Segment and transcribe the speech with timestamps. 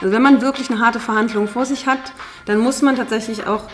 [0.00, 2.12] Also wenn man wirklich eine harte Verhandlung vor sich hat,
[2.46, 3.64] dann muss man tatsächlich auch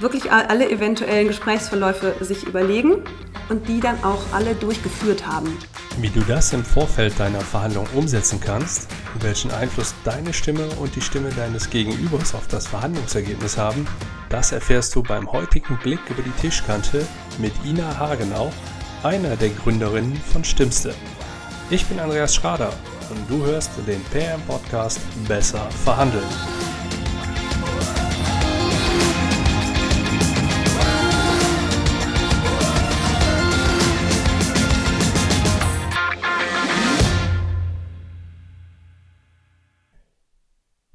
[0.00, 3.04] wirklich alle eventuellen Gesprächsverläufe sich überlegen
[3.48, 5.56] und die dann auch alle durchgeführt haben.
[5.98, 8.88] Wie du das im Vorfeld deiner Verhandlung umsetzen kannst,
[9.20, 13.86] welchen Einfluss deine Stimme und die Stimme deines Gegenübers auf das Verhandlungsergebnis haben,
[14.30, 17.06] das erfährst du beim heutigen Blick über die Tischkante
[17.38, 18.50] mit Ina Hagenau,
[19.02, 20.94] einer der Gründerinnen von Stimmste.
[21.70, 22.72] Ich bin Andreas Schrader
[23.12, 26.24] und du hörst den PM-Podcast Besser verhandeln.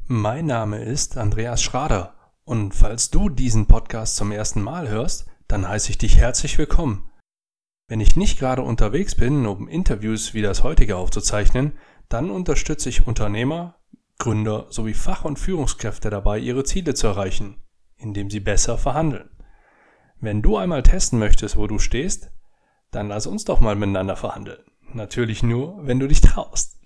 [0.07, 2.15] Mein Name ist Andreas Schrader
[2.45, 7.11] und falls du diesen Podcast zum ersten Mal hörst, dann heiße ich dich herzlich willkommen.
[7.89, 11.73] Wenn ich nicht gerade unterwegs bin, um Interviews wie das heutige aufzuzeichnen,
[12.09, 13.75] dann unterstütze ich Unternehmer,
[14.19, 17.61] Gründer sowie Fach- und Führungskräfte dabei, ihre Ziele zu erreichen,
[17.97, 19.29] indem sie besser verhandeln.
[20.19, 22.31] Wenn du einmal testen möchtest, wo du stehst,
[22.91, 24.63] dann lass uns doch mal miteinander verhandeln.
[24.93, 26.79] Natürlich nur, wenn du dich traust.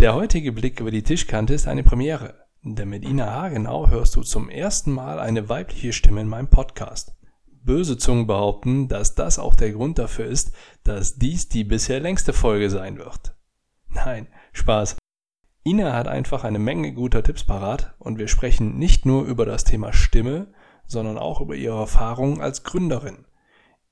[0.00, 4.22] Der heutige Blick über die Tischkante ist eine Premiere, denn mit Ina Hagenau hörst du
[4.22, 7.14] zum ersten Mal eine weibliche Stimme in meinem Podcast.
[7.62, 12.32] Böse Zungen behaupten, dass das auch der Grund dafür ist, dass dies die bisher längste
[12.32, 13.33] Folge sein wird.
[14.04, 14.96] Nein, Spaß.
[15.64, 19.64] Ina hat einfach eine Menge guter Tipps parat und wir sprechen nicht nur über das
[19.64, 20.48] Thema Stimme,
[20.86, 23.24] sondern auch über ihre Erfahrungen als Gründerin.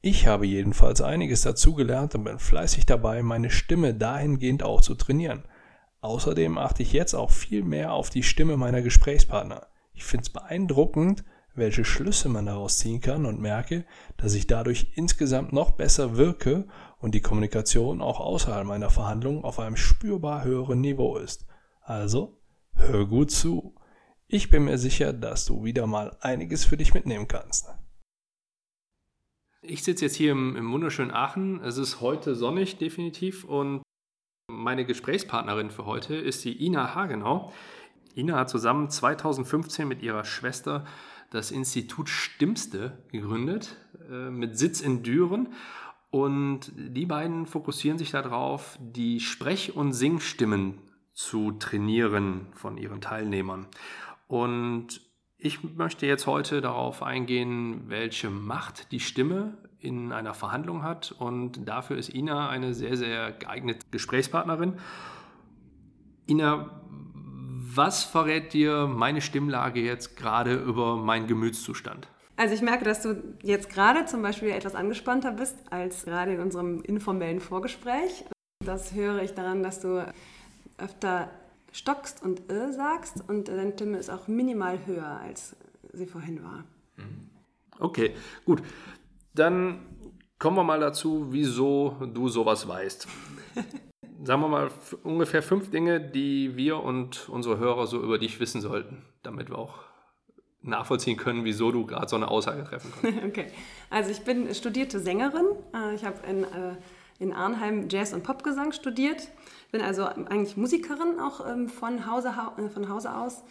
[0.03, 5.45] Ich habe jedenfalls einiges dazugelernt und bin fleißig dabei, meine Stimme dahingehend auch zu trainieren.
[6.03, 9.69] Außerdem achte ich jetzt auch viel mehr auf die Stimme meiner Gesprächspartner.
[9.95, 11.25] Ich finde es beeindruckend,
[11.55, 13.87] welche Schlüsse man daraus ziehen kann und merke,
[14.19, 16.67] dass ich dadurch insgesamt noch besser wirke
[17.03, 21.47] und die Kommunikation auch außerhalb meiner Verhandlungen auf einem spürbar höheren Niveau ist.
[21.83, 22.41] Also,
[22.75, 23.75] hör gut zu.
[24.28, 27.69] Ich bin mir sicher, dass du wieder mal einiges für dich mitnehmen kannst.
[29.62, 31.60] Ich sitze jetzt hier im, im wunderschönen Aachen.
[31.62, 33.44] Es ist heute sonnig, definitiv.
[33.44, 33.82] Und
[34.48, 37.53] meine Gesprächspartnerin für heute ist die Ina Hagenau.
[38.15, 40.87] Ina hat zusammen 2015 mit ihrer Schwester
[41.31, 43.77] das Institut Stimmste gegründet,
[44.09, 45.48] äh, mit Sitz in Düren.
[46.12, 50.75] Und die beiden fokussieren sich darauf, die Sprech- und Singstimmen
[51.15, 53.67] zu trainieren von ihren Teilnehmern.
[54.28, 55.01] Und
[55.39, 61.12] ich möchte jetzt heute darauf eingehen, welche Macht die Stimme in einer Verhandlung hat.
[61.12, 64.75] Und dafür ist Ina eine sehr, sehr geeignete Gesprächspartnerin.
[66.28, 66.83] Ina,
[67.75, 72.06] was verrät dir meine Stimmlage jetzt gerade über meinen Gemütszustand?
[72.42, 76.41] Also ich merke, dass du jetzt gerade zum Beispiel etwas angespannter bist als gerade in
[76.41, 78.25] unserem informellen Vorgespräch.
[78.64, 80.04] Das höre ich daran, dass du
[80.76, 81.30] öfter
[81.70, 85.54] stockst und äh sagst und deine Stimme ist auch minimal höher, als
[85.92, 86.64] sie vorhin war.
[86.97, 87.30] Mhm.
[87.78, 88.12] Okay,
[88.44, 88.60] gut.
[89.36, 89.78] Dann
[90.41, 93.06] kommen wir mal dazu, wieso du sowas weißt.
[94.24, 94.70] sagen wir mal,
[95.04, 99.59] ungefähr fünf Dinge, die wir und unsere Hörer so über dich wissen sollten, damit wir
[99.59, 99.91] auch
[100.62, 103.25] nachvollziehen können, wieso du gerade so eine Aussage treffen kannst.
[103.25, 103.47] Okay,
[103.91, 105.47] also ich bin studierte Sängerin.
[105.75, 106.77] Äh, ich habe in, äh,
[107.19, 109.28] in Arnheim Jazz- und Popgesang studiert.
[109.71, 113.43] Bin also eigentlich Musikerin auch ähm, von Hause, äh, von Hause aus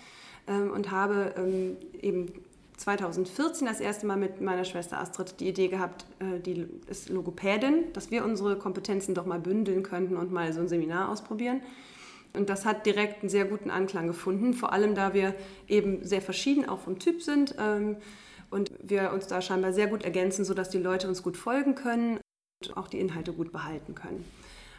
[0.48, 2.32] ähm, und habe ähm, eben
[2.78, 8.10] 2014 das erste Mal mit meiner Schwester Astrid die Idee gehabt, die ist Logopädin, dass
[8.10, 11.62] wir unsere Kompetenzen doch mal bündeln könnten und mal so ein Seminar ausprobieren.
[12.34, 15.36] Und das hat direkt einen sehr guten Anklang gefunden, vor allem da wir
[15.68, 17.98] eben sehr verschieden auch vom Typ sind ähm,
[18.50, 22.20] und wir uns da scheinbar sehr gut ergänzen, sodass die Leute uns gut folgen können
[22.64, 24.26] und auch die Inhalte gut behalten können.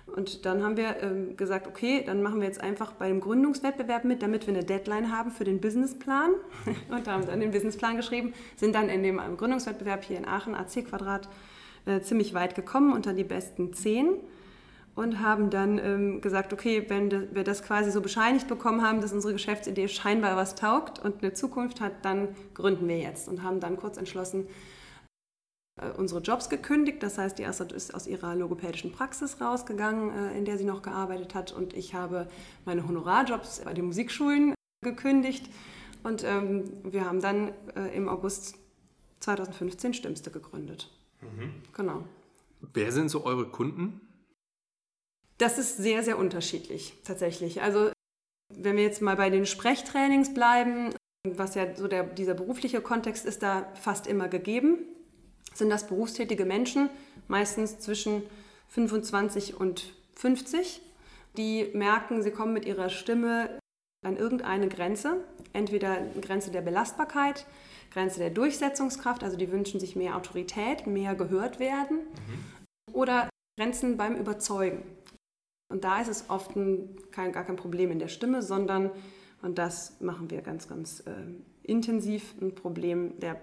[0.07, 4.23] Und dann haben wir ähm, gesagt, okay, dann machen wir jetzt einfach beim Gründungswettbewerb mit,
[4.23, 6.31] damit wir eine Deadline haben für den Businessplan.
[6.91, 10.55] Und haben dann den Businessplan geschrieben, sind dann in dem ähm, Gründungswettbewerb hier in Aachen,
[10.55, 11.29] AC Quadrat,
[11.87, 14.17] äh, ziemlich weit gekommen, unter die besten zehn.
[14.95, 19.13] Und haben dann ähm, gesagt, okay, wenn wir das quasi so bescheinigt bekommen haben, dass
[19.13, 23.27] unsere Geschäftsidee scheinbar was taugt und eine Zukunft hat, dann gründen wir jetzt.
[23.27, 24.49] Und haben dann kurz entschlossen,
[25.81, 27.03] äh, unsere Jobs gekündigt.
[27.03, 30.83] Das heißt, die Astrid ist aus ihrer logopädischen Praxis rausgegangen, äh, in der sie noch
[30.83, 31.53] gearbeitet hat.
[31.53, 32.29] Und ich habe
[32.65, 35.49] meine Honorarjobs bei den Musikschulen gekündigt.
[36.03, 38.57] Und ähm, wir haben dann äh, im August
[39.21, 40.91] 2015 Stimmste gegründet.
[41.21, 41.55] Mhm.
[41.73, 42.05] Genau.
[42.75, 44.01] Wer sind so eure Kunden?
[45.43, 47.63] Das ist sehr, sehr unterschiedlich tatsächlich.
[47.63, 47.91] Also
[48.55, 50.95] wenn wir jetzt mal bei den Sprechtrainings bleiben,
[51.27, 54.79] was ja so der, dieser berufliche Kontext ist da fast immer gegeben
[55.55, 56.91] sind das berufstätige Menschen,
[57.29, 58.23] meistens zwischen
[58.69, 60.81] 25 und 50,
[61.37, 63.59] die merken, sie kommen mit ihrer Stimme
[64.05, 67.47] an irgendeine Grenze, entweder Grenze der Belastbarkeit,
[67.93, 72.95] Grenze der Durchsetzungskraft, also die wünschen sich mehr Autorität, mehr gehört werden, mhm.
[72.95, 73.29] oder
[73.59, 74.83] Grenzen beim Überzeugen.
[75.73, 78.91] Und da ist es oft ein, kein, gar kein Problem in der Stimme, sondern,
[79.41, 81.13] und das machen wir ganz, ganz äh,
[81.63, 83.41] intensiv, ein Problem der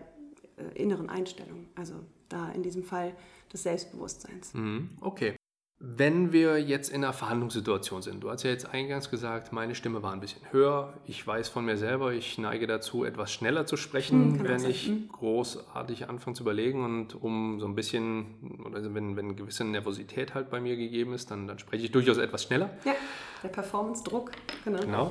[0.58, 1.66] äh, inneren Einstellung.
[1.76, 1.96] Also
[2.30, 3.16] da in diesem Fall
[3.52, 4.54] des Selbstbewusstseins.
[4.54, 4.90] Mhm.
[5.02, 5.36] Okay.
[5.82, 10.04] Wenn wir jetzt in einer Verhandlungssituation sind, du hast ja jetzt eingangs gesagt, meine Stimme
[10.04, 10.94] war ein bisschen höher.
[11.06, 14.90] Ich weiß von mir selber, ich neige dazu, etwas schneller zu sprechen, mhm, wenn ich
[14.90, 15.08] mhm.
[15.08, 20.34] großartig anfange zu überlegen und um so ein bisschen, oder wenn, wenn eine gewisse Nervosität
[20.34, 22.72] halt bei mir gegeben ist, dann, dann spreche ich durchaus etwas schneller.
[22.84, 22.96] Ja,
[23.42, 24.32] der Performance-Druck,
[24.66, 24.82] genau.
[24.82, 25.10] Genau.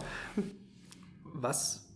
[1.23, 1.88] Was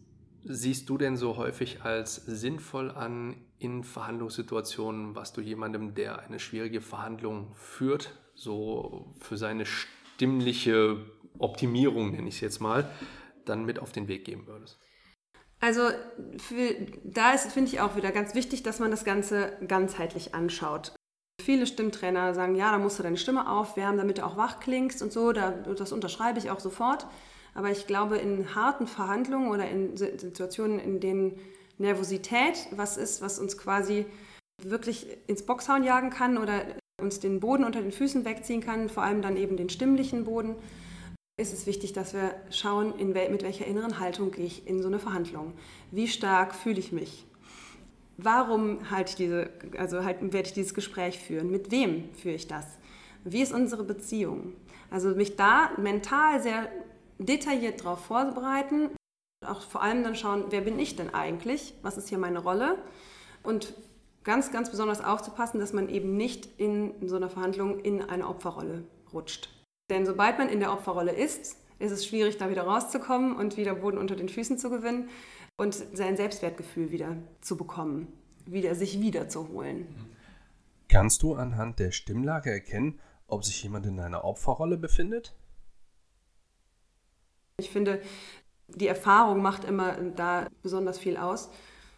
[0.45, 6.39] siehst du denn so häufig als sinnvoll an in Verhandlungssituationen, was du jemandem, der eine
[6.39, 11.05] schwierige Verhandlung führt, so für seine stimmliche
[11.39, 12.91] Optimierung, nenne ich es jetzt mal,
[13.45, 14.79] dann mit auf den Weg geben würdest?
[15.61, 15.91] Also
[16.39, 16.75] für,
[17.05, 20.93] da ist, finde ich auch wieder ganz wichtig, dass man das Ganze ganzheitlich anschaut.
[21.41, 25.03] Viele Stimmtrainer sagen, ja, da musst du deine Stimme aufwärmen, damit du auch wach klingst
[25.03, 25.33] und so.
[25.33, 27.07] Da, das unterschreibe ich auch sofort.
[27.55, 31.39] Aber ich glaube, in harten Verhandlungen oder in Situationen, in denen
[31.79, 34.07] Nervosität was ist, was uns quasi
[34.63, 36.63] wirklich ins Boxhauen jagen kann oder
[37.01, 40.55] uns den Boden unter den Füßen wegziehen kann, vor allem dann eben den stimmlichen Boden,
[41.37, 44.89] ist es wichtig, dass wir schauen, wel mit welcher inneren Haltung gehe ich in so
[44.89, 45.55] eine Verhandlung.
[45.91, 47.27] Wie stark fühle ich mich?
[48.19, 51.51] Warum halte ich diese, also halt, werde ich dieses Gespräch führen?
[51.51, 52.67] Mit wem führe ich das?
[53.25, 54.53] Wie ist unsere Beziehung?
[54.91, 56.69] Also mich da mental sehr
[57.27, 58.91] detailliert darauf vorbereiten,
[59.45, 61.75] auch vor allem dann schauen, wer bin ich denn eigentlich?
[61.83, 62.79] Was ist hier meine Rolle?
[63.43, 63.75] Und
[64.25, 68.85] ganz, ganz besonders aufzupassen, dass man eben nicht in so einer Verhandlung in eine Opferrolle
[69.13, 69.49] rutscht.
[69.91, 73.75] Denn sobald man in der Opferrolle ist, ist es schwierig, da wieder rauszukommen und wieder
[73.75, 75.09] Boden unter den Füßen zu gewinnen
[75.57, 78.13] und sein Selbstwertgefühl wieder zu bekommen,
[78.47, 79.89] wieder sich wiederzuholen.
[80.89, 85.35] Kannst du anhand der Stimmlage erkennen, ob sich jemand in einer Opferrolle befindet?
[87.63, 88.03] Ich finde,
[88.69, 91.51] die Erfahrung macht immer da besonders viel aus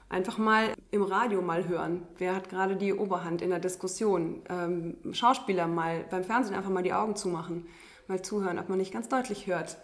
[0.09, 4.43] einfach mal im Radio mal hören, wer hat gerade die Oberhand in der Diskussion.
[4.49, 7.67] Ähm, Schauspieler mal beim Fernsehen einfach mal die Augen zumachen,
[8.07, 9.77] mal zuhören, ob man nicht ganz deutlich hört,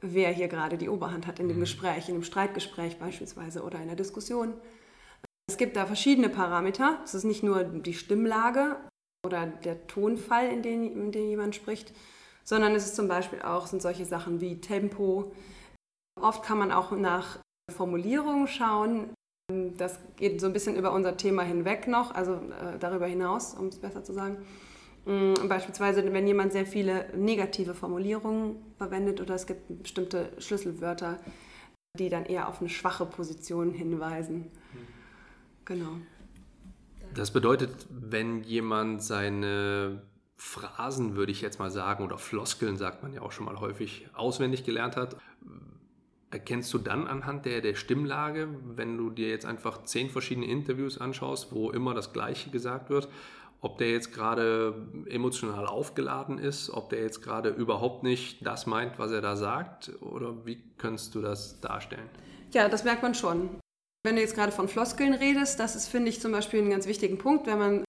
[0.00, 1.62] wer hier gerade die Oberhand hat in dem mhm.
[1.62, 4.54] Gespräch, in dem Streitgespräch beispielsweise oder in der Diskussion.
[5.50, 7.00] Es gibt da verschiedene Parameter.
[7.04, 8.76] Es ist nicht nur die Stimmlage
[9.26, 11.92] oder der Tonfall, in dem, in dem jemand spricht,
[12.48, 15.32] sondern es ist zum Beispiel auch sind solche Sachen wie Tempo.
[16.18, 17.40] Oft kann man auch nach
[17.70, 19.10] Formulierungen schauen,
[19.76, 23.66] das geht so ein bisschen über unser Thema hinweg noch, also äh, darüber hinaus, um
[23.66, 24.38] es besser zu sagen.
[25.04, 31.18] Mm, beispielsweise, wenn jemand sehr viele negative Formulierungen verwendet oder es gibt bestimmte Schlüsselwörter,
[31.98, 34.50] die dann eher auf eine schwache Position hinweisen.
[35.66, 35.98] Genau.
[37.12, 40.02] Das bedeutet, wenn jemand seine
[40.38, 44.08] Phrasen, würde ich jetzt mal sagen, oder Floskeln, sagt man ja auch schon mal häufig,
[44.14, 45.16] auswendig gelernt hat,
[46.30, 50.98] Erkennst du dann anhand der, der Stimmlage, wenn du dir jetzt einfach zehn verschiedene Interviews
[50.98, 53.08] anschaust, wo immer das Gleiche gesagt wird,
[53.62, 54.74] ob der jetzt gerade
[55.06, 59.90] emotional aufgeladen ist, ob der jetzt gerade überhaupt nicht das meint, was er da sagt,
[60.02, 62.08] oder wie könntest du das darstellen?
[62.52, 63.48] Ja, das merkt man schon.
[64.04, 66.86] Wenn du jetzt gerade von Floskeln redest, das ist, finde ich, zum Beispiel einen ganz
[66.86, 67.84] wichtigen Punkt, wenn man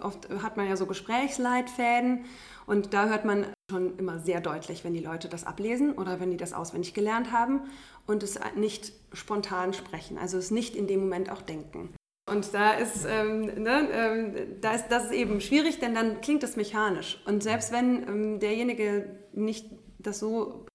[0.00, 2.24] oft hat man ja so Gesprächsleitfäden
[2.66, 6.30] und da hört man schon immer sehr deutlich, wenn die Leute das ablesen oder wenn
[6.30, 7.62] die das auswendig gelernt haben
[8.06, 11.94] und es nicht spontan sprechen, also es nicht in dem Moment auch denken.
[12.30, 16.44] Und da ist, ähm, ne, ähm, da ist das ist eben schwierig, denn dann klingt
[16.44, 17.20] das mechanisch.
[17.26, 19.66] Und selbst wenn ähm, derjenige nicht
[19.98, 20.66] das so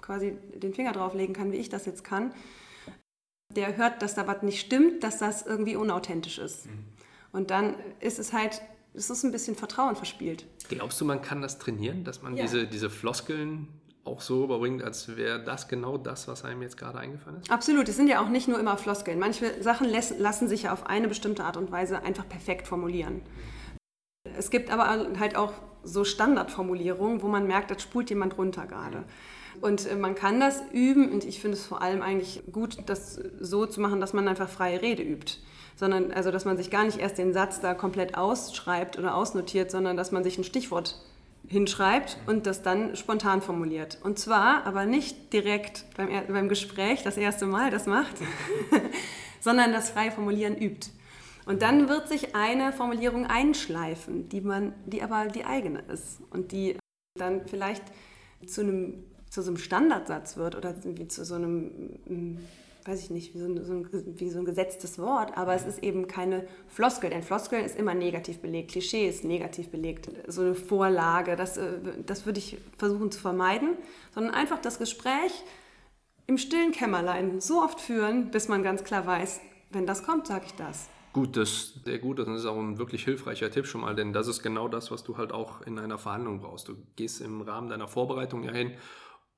[0.00, 2.32] quasi den Finger drauflegen kann, wie ich das jetzt kann,
[3.56, 6.66] der hört, dass da was nicht stimmt, dass das irgendwie unauthentisch ist.
[6.66, 6.84] Mhm.
[7.32, 8.60] Und dann ist es halt
[8.94, 10.46] es ist ein bisschen Vertrauen verspielt.
[10.68, 12.42] Glaubst du, man kann das trainieren, dass man ja.
[12.42, 13.68] diese, diese Floskeln
[14.04, 17.50] auch so überbringt, als wäre das genau das, was einem jetzt gerade eingefallen ist?
[17.50, 17.88] Absolut.
[17.88, 19.18] Es sind ja auch nicht nur immer Floskeln.
[19.18, 23.22] Manche Sachen lassen sich ja auf eine bestimmte Art und Weise einfach perfekt formulieren.
[24.36, 29.04] Es gibt aber halt auch so Standardformulierungen, wo man merkt, das spult jemand runter gerade.
[29.60, 33.14] Und äh, man kann das üben und ich finde es vor allem eigentlich gut, das
[33.40, 35.34] so zu machen, dass man einfach freie Rede übt
[35.80, 39.70] sondern also dass man sich gar nicht erst den Satz da komplett ausschreibt oder ausnotiert,
[39.70, 41.00] sondern dass man sich ein Stichwort
[41.48, 43.98] hinschreibt und das dann spontan formuliert.
[44.04, 48.16] Und zwar aber nicht direkt beim, beim Gespräch das erste Mal das macht,
[49.40, 50.90] sondern das freie Formulieren übt.
[51.46, 56.52] Und dann wird sich eine Formulierung einschleifen, die, man, die aber die eigene ist und
[56.52, 56.76] die
[57.18, 57.84] dann vielleicht
[58.46, 60.74] zu einem zu so einem Standardsatz wird oder
[61.08, 62.38] zu so einem, mm,
[62.84, 65.64] weiß ich nicht, wie so ein, so ein, wie so ein gesetztes Wort, aber es
[65.64, 70.42] ist eben keine Floskel, denn Floskeln ist immer negativ belegt, Klischee ist negativ belegt, so
[70.42, 73.76] eine Vorlage, das, äh, das würde ich versuchen zu vermeiden,
[74.14, 75.32] sondern einfach das Gespräch
[76.26, 80.44] im stillen Kämmerlein so oft führen, bis man ganz klar weiß, wenn das kommt, sage
[80.46, 80.88] ich das.
[81.12, 82.20] Gut, das ist sehr gut.
[82.20, 85.02] Das ist auch ein wirklich hilfreicher Tipp schon mal, denn das ist genau das, was
[85.02, 86.68] du halt auch in einer Verhandlung brauchst.
[86.68, 88.74] Du gehst im Rahmen deiner Vorbereitung ja hin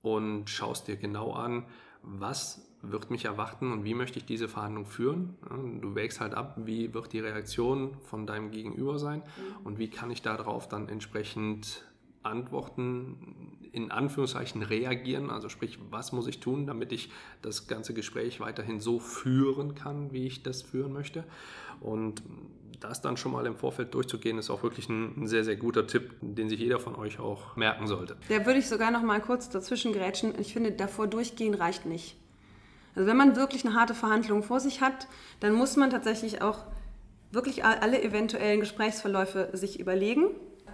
[0.02, 1.64] und schaust dir genau an,
[2.02, 5.36] was wird mich erwarten und wie möchte ich diese Verhandlung führen.
[5.80, 9.66] Du wägst halt ab, wie wird die Reaktion von deinem Gegenüber sein mhm.
[9.66, 11.84] und wie kann ich darauf dann entsprechend
[12.24, 17.10] antworten, in Anführungszeichen reagieren, also sprich, was muss ich tun, damit ich
[17.40, 21.24] das ganze Gespräch weiterhin so führen kann, wie ich das führen möchte.
[21.80, 22.22] Und
[22.80, 26.14] das dann schon mal im Vorfeld durchzugehen, ist auch wirklich ein, sehr, sehr guter Tipp,
[26.20, 28.16] den sich jeder von euch auch merken sollte.
[28.28, 30.34] Da würde ich sogar noch mal kurz dazwischen grätschen.
[30.38, 32.16] Ich finde, davor durchgehen reicht nicht.
[32.94, 35.08] Also wenn man wirklich eine harte Verhandlung vor sich hat,
[35.40, 36.64] dann muss man tatsächlich auch
[37.30, 40.26] wirklich alle eventuellen Gesprächsverläufe sich überlegen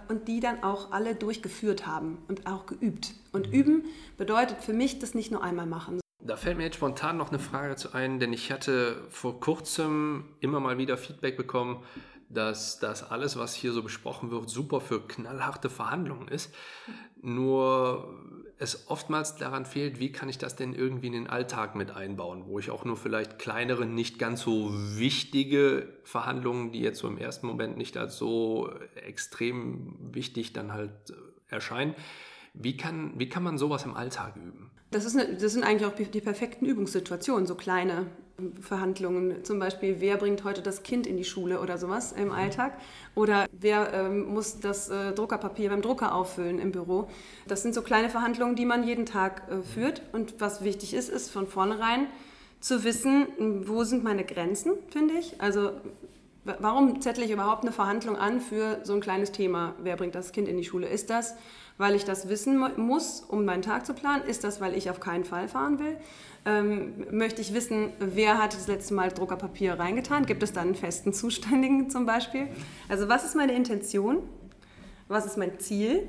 [0.09, 3.13] und die dann auch alle durchgeführt haben und auch geübt.
[3.31, 3.85] Und üben
[4.17, 5.99] bedeutet für mich das nicht nur einmal machen.
[6.21, 10.25] Da fällt mir jetzt spontan noch eine Frage zu ein, denn ich hatte vor kurzem
[10.41, 11.81] immer mal wieder Feedback bekommen,
[12.27, 16.53] dass das alles, was hier so besprochen wird, super für knallharte Verhandlungen ist.
[17.21, 18.13] Nur
[18.59, 22.43] es oftmals daran fehlt, wie kann ich das denn irgendwie in den Alltag mit einbauen,
[22.45, 27.17] wo ich auch nur vielleicht kleinere, nicht ganz so wichtige Verhandlungen, die jetzt so im
[27.17, 31.13] ersten Moment nicht als so extrem wichtig dann halt äh,
[31.47, 31.95] erscheinen,
[32.53, 34.71] wie kann, wie kann man sowas im Alltag üben?
[34.91, 38.07] Das, ist eine, das sind eigentlich auch die perfekten Übungssituationen, so kleine
[38.61, 39.43] Verhandlungen.
[39.43, 42.73] Zum Beispiel, wer bringt heute das Kind in die Schule oder sowas im Alltag?
[43.15, 47.09] Oder wer ähm, muss das äh, Druckerpapier beim Drucker auffüllen im Büro?
[47.47, 50.01] Das sind so kleine Verhandlungen, die man jeden Tag äh, führt.
[50.11, 52.07] Und was wichtig ist, ist von vornherein
[52.59, 53.27] zu wissen,
[53.67, 55.39] wo sind meine Grenzen, finde ich.
[55.39, 55.71] Also
[56.43, 59.75] warum zettle ich überhaupt eine Verhandlung an für so ein kleines Thema?
[59.81, 60.87] Wer bringt das Kind in die Schule?
[60.87, 61.35] Ist das
[61.79, 64.23] weil ich das wissen muss, um meinen Tag zu planen?
[64.25, 65.97] Ist das, weil ich auf keinen Fall fahren will?
[66.45, 70.25] Ähm, möchte ich wissen, wer hat das letzte Mal Druckerpapier reingetan?
[70.25, 72.47] Gibt es da einen festen Zuständigen zum Beispiel?
[72.87, 74.23] Also was ist meine Intention?
[75.07, 76.07] Was ist mein Ziel?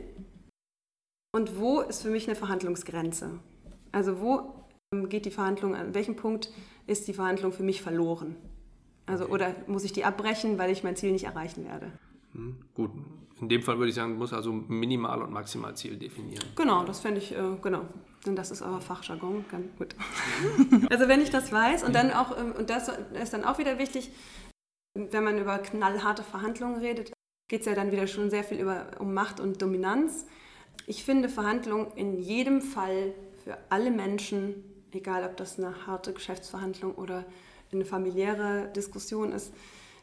[1.32, 3.40] Und wo ist für mich eine Verhandlungsgrenze?
[3.92, 4.54] Also wo
[4.92, 6.50] ähm, geht die Verhandlung, an welchem Punkt
[6.86, 8.36] ist die Verhandlung für mich verloren?
[9.06, 9.32] Also, okay.
[9.32, 11.92] Oder muss ich die abbrechen, weil ich mein Ziel nicht erreichen werde?
[12.32, 12.90] Hm, gut,
[13.40, 16.44] in dem Fall würde ich sagen, muss also Minimal- und Maximalziel definieren.
[16.56, 17.82] Genau, das fände ich, äh, genau.
[18.26, 19.94] Denn das ist aber Fachjargon, ganz gut.
[20.90, 23.78] also wenn ich das weiß und dann auch, ähm, und das ist dann auch wieder
[23.78, 24.10] wichtig,
[24.94, 27.12] wenn man über knallharte Verhandlungen redet,
[27.48, 30.26] geht es ja dann wieder schon sehr viel über, um Macht und Dominanz.
[30.86, 36.94] Ich finde Verhandlungen in jedem Fall für alle Menschen, egal ob das eine harte Geschäftsverhandlung
[36.94, 37.24] oder
[37.72, 39.52] eine familiäre Diskussion ist,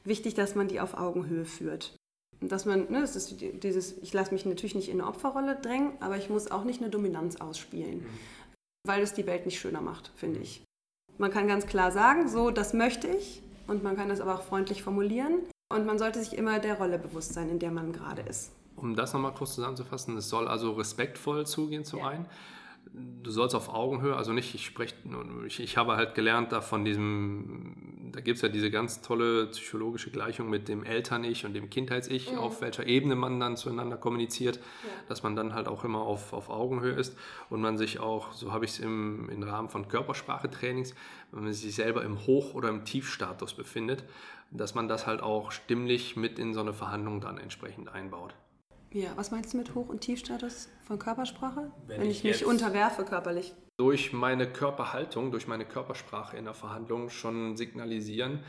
[0.03, 1.96] wichtig, dass man die auf Augenhöhe führt
[2.41, 5.93] dass man, ne, das ist dieses, ich lasse mich natürlich nicht in eine Opferrolle drängen,
[5.99, 8.09] aber ich muss auch nicht eine Dominanz ausspielen, mhm.
[8.85, 10.63] weil es die Welt nicht schöner macht, finde ich.
[11.17, 14.43] Man kann ganz klar sagen, so, das möchte ich und man kann das aber auch
[14.43, 15.39] freundlich formulieren
[15.73, 18.51] und man sollte sich immer der Rolle bewusst sein, in der man gerade ist.
[18.75, 22.09] Um das nochmal kurz zusammenzufassen, es soll also respektvoll zugehen zum ja.
[22.09, 22.25] einen
[22.93, 24.95] du sollst auf Augenhöhe, also nicht, ich spreche,
[25.45, 29.47] ich, ich habe halt gelernt da von diesem, da gibt es ja diese ganz tolle
[29.47, 32.37] psychologische Gleichung mit dem Eltern-Ich und dem Kindheits-Ich, mhm.
[32.37, 34.89] auf welcher Ebene man dann zueinander kommuniziert, ja.
[35.07, 37.17] dass man dann halt auch immer auf, auf Augenhöhe ist
[37.49, 40.93] und man sich auch, so habe ich es im, im Rahmen von Körpersprachetrainings,
[41.31, 44.03] wenn man sich selber im Hoch- oder im Tiefstatus befindet,
[44.51, 48.33] dass man das halt auch stimmlich mit in so eine Verhandlung dann entsprechend einbaut.
[48.91, 51.71] Ja, was meinst du mit Hoch- und Tiefstatus von Körpersprache?
[51.87, 53.53] Wenn, Wenn ich, ich mich unterwerfe körperlich.
[53.77, 58.39] Durch meine Körperhaltung, durch meine Körpersprache in der Verhandlung schon signalisieren,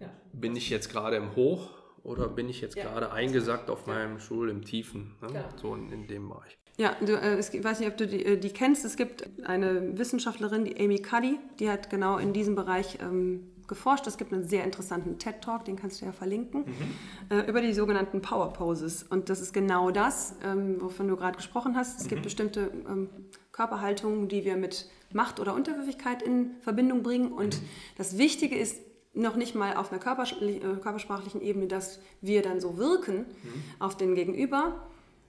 [0.00, 0.08] ja.
[0.32, 1.70] bin ich jetzt gerade im Hoch
[2.02, 2.84] oder bin ich jetzt ja.
[2.84, 5.44] gerade eingesackt auf meinem Stuhl im Tiefen, ne?
[5.60, 6.58] so in, in, dem Bereich.
[6.76, 8.84] Ja, du, äh, ich weiß nicht, ob du die, äh, die, kennst.
[8.84, 14.06] Es gibt eine Wissenschaftlerin, die Amy Cuddy, die hat genau in diesem Bereich ähm, geforscht.
[14.06, 17.36] Es gibt einen sehr interessanten TED-Talk, den kannst du ja verlinken, mhm.
[17.36, 19.02] äh, über die sogenannten Power Poses.
[19.02, 21.98] Und das ist genau das, ähm, wovon du gerade gesprochen hast.
[21.98, 22.08] Es mhm.
[22.10, 23.08] gibt bestimmte ähm,
[23.52, 27.32] Körperhaltungen, die wir mit Macht oder Unterwürfigkeit in Verbindung bringen.
[27.32, 27.66] Und mhm.
[27.96, 28.80] das Wichtige ist,
[29.16, 33.64] noch nicht mal auf einer äh, körpersprachlichen Ebene, dass wir dann so wirken mhm.
[33.78, 34.74] auf den Gegenüber,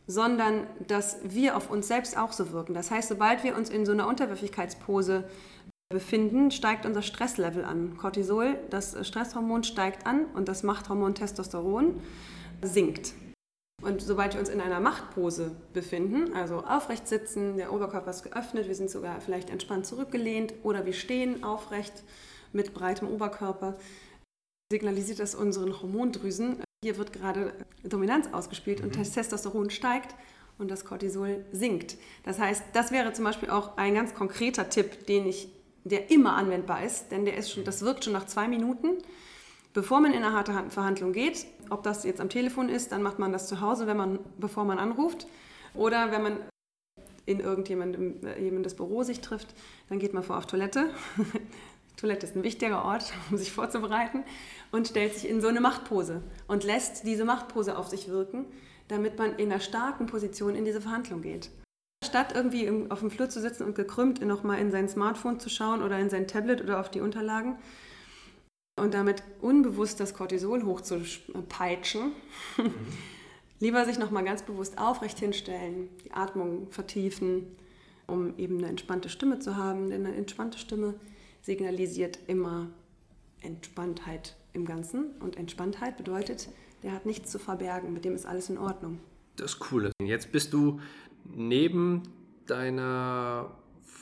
[0.07, 2.73] sondern dass wir auf uns selbst auch so wirken.
[2.73, 5.25] Das heißt, sobald wir uns in so einer Unterwürfigkeitspose
[5.89, 7.97] befinden, steigt unser Stresslevel an.
[7.97, 12.01] Cortisol, das Stresshormon, steigt an und das Machthormon Testosteron
[12.61, 13.13] sinkt.
[13.83, 18.67] Und sobald wir uns in einer Machtpose befinden, also aufrecht sitzen, der Oberkörper ist geöffnet,
[18.67, 22.03] wir sind sogar vielleicht entspannt zurückgelehnt oder wir stehen aufrecht
[22.53, 23.77] mit breitem Oberkörper,
[24.71, 27.53] signalisiert das unseren Hormondrüsen, hier wird gerade
[27.83, 29.03] Dominanz ausgespielt und mhm.
[29.03, 30.15] Testosteron steigt
[30.57, 31.97] und das Cortisol sinkt.
[32.23, 35.49] Das heißt, das wäre zum Beispiel auch ein ganz konkreter Tipp, den ich,
[35.83, 38.97] der immer anwendbar ist, denn der ist schon, das wirkt schon nach zwei Minuten
[39.77, 43.19] bevor man in eine harte Verhandlung geht, ob das jetzt am Telefon ist, dann macht
[43.19, 45.27] man das zu Hause, wenn man, bevor man anruft.
[45.75, 46.39] Oder wenn man
[47.27, 49.53] in irgendjemandem jemandes Büro sich trifft,
[49.87, 50.89] dann geht man vor auf Toilette.
[51.95, 54.23] Toilette ist ein wichtiger Ort, um sich vorzubereiten
[54.71, 58.45] und stellt sich in so eine Machtpose und lässt diese Machtpose auf sich wirken,
[58.87, 61.51] damit man in einer starken Position in diese Verhandlung geht.
[62.05, 65.81] Statt irgendwie auf dem Flur zu sitzen und gekrümmt nochmal in sein Smartphone zu schauen
[65.81, 67.57] oder in sein Tablet oder auf die Unterlagen,
[68.77, 72.11] und damit unbewusst das Cortisol hochzupeitschen,
[72.57, 72.73] mhm.
[73.59, 77.47] lieber sich nochmal ganz bewusst aufrecht hinstellen, die Atmung vertiefen,
[78.05, 79.89] um eben eine entspannte Stimme zu haben.
[79.89, 80.93] Denn eine entspannte Stimme
[81.41, 82.67] signalisiert immer
[83.41, 85.11] Entspanntheit im Ganzen.
[85.19, 86.49] Und Entspanntheit bedeutet,
[86.83, 88.99] der hat nichts zu verbergen, mit dem ist alles in Ordnung.
[89.35, 89.91] Das ist cool.
[90.07, 90.79] Jetzt bist du
[91.23, 92.03] neben
[92.45, 93.51] deiner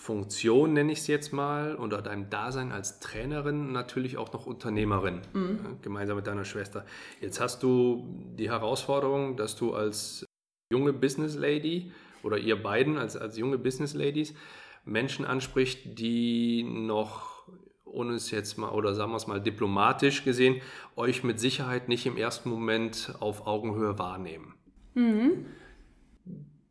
[0.06, 5.22] Funktion, nenne ich es jetzt mal, oder deinem Dasein als Trainerin natürlich auch noch Unternehmerin,
[5.34, 5.60] mhm.
[5.64, 6.86] ja, gemeinsam mit deiner Schwester.
[7.22, 8.06] Jetzt hast du
[8.38, 10.24] die Herausforderung, dass du als
[10.72, 14.36] junge Business Lady oder ihr beiden als, als junge Business Ladies
[14.84, 17.48] Menschen anspricht, die noch,
[17.84, 20.62] ohne es jetzt mal, oder sagen wir es mal diplomatisch gesehen,
[20.96, 24.54] euch mit Sicherheit nicht im ersten Moment auf Augenhöhe wahrnehmen.
[24.94, 25.46] Mhm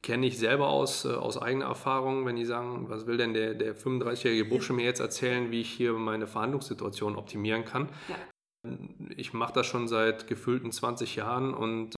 [0.05, 3.55] kenne ich selber aus, äh, aus eigener Erfahrung, wenn die sagen, was will denn der,
[3.55, 7.89] der 35-jährige Bursche mir jetzt erzählen, wie ich hier meine Verhandlungssituation optimieren kann.
[8.09, 8.77] Ja.
[9.17, 11.95] Ich mache das schon seit gefühlten 20 Jahren und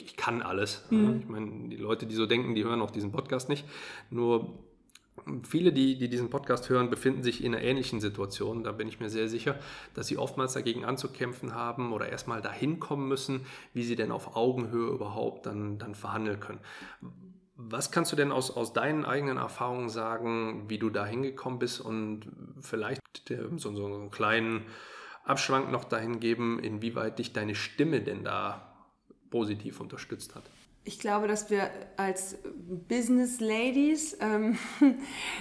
[0.00, 0.86] ich kann alles.
[0.90, 1.20] Mhm.
[1.20, 3.66] Ich meine, die Leute, die so denken, die hören auch diesen Podcast nicht.
[4.08, 4.58] Nur
[5.46, 8.64] viele, die, die diesen Podcast hören, befinden sich in einer ähnlichen Situation.
[8.64, 9.58] Da bin ich mir sehr sicher,
[9.92, 14.34] dass sie oftmals dagegen anzukämpfen haben oder erstmal dahin kommen müssen, wie sie denn auf
[14.34, 16.60] Augenhöhe überhaupt dann, dann verhandeln können.
[17.56, 21.80] Was kannst du denn aus, aus deinen eigenen Erfahrungen sagen, wie du da hingekommen bist
[21.80, 22.26] und
[22.60, 23.00] vielleicht
[23.56, 24.66] so, so einen kleinen
[25.24, 28.74] Abschwank noch dahin geben, inwieweit dich deine Stimme denn da
[29.30, 30.42] positiv unterstützt hat?
[30.86, 32.36] Ich glaube, dass wir als
[32.88, 34.58] Business Ladies, ähm,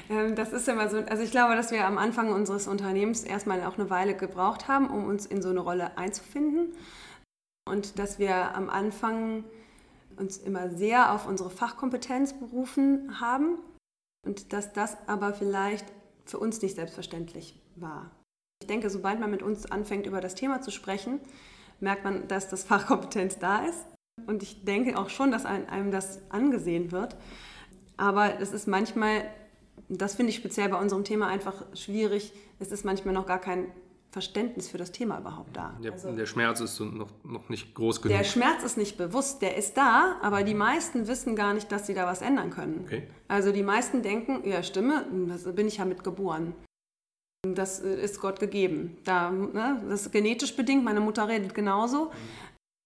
[0.09, 3.61] ähm, das ist immer so, also ich glaube, dass wir am Anfang unseres Unternehmens erstmal
[3.63, 6.73] auch eine Weile gebraucht haben, um uns in so eine Rolle einzufinden.
[7.65, 9.43] Und dass wir am Anfang
[10.17, 13.57] uns immer sehr auf unsere Fachkompetenz berufen haben
[14.25, 15.85] und dass das aber vielleicht
[16.25, 18.11] für uns nicht selbstverständlich war.
[18.61, 21.19] Ich denke, sobald man mit uns anfängt, über das Thema zu sprechen,
[21.79, 23.85] merkt man, dass das Fachkompetenz da ist.
[24.25, 27.17] Und ich denke auch schon, dass einem das angesehen wird.
[27.97, 29.25] Aber es ist manchmal,
[29.89, 33.71] das finde ich speziell bei unserem Thema einfach schwierig, es ist manchmal noch gar kein
[34.13, 35.75] Verständnis für das Thema überhaupt da.
[35.83, 38.15] Der, also, der Schmerz ist noch, noch nicht groß genug.
[38.15, 41.87] Der Schmerz ist nicht bewusst, der ist da, aber die meisten wissen gar nicht, dass
[41.87, 42.81] sie da was ändern können.
[42.85, 43.07] Okay.
[43.27, 46.53] Also die meisten denken, ja, Stimme, das bin ich ja mit geboren.
[47.41, 48.97] Das ist Gott gegeben.
[49.03, 52.11] Da, ne, das ist genetisch bedingt, meine Mutter redet genauso.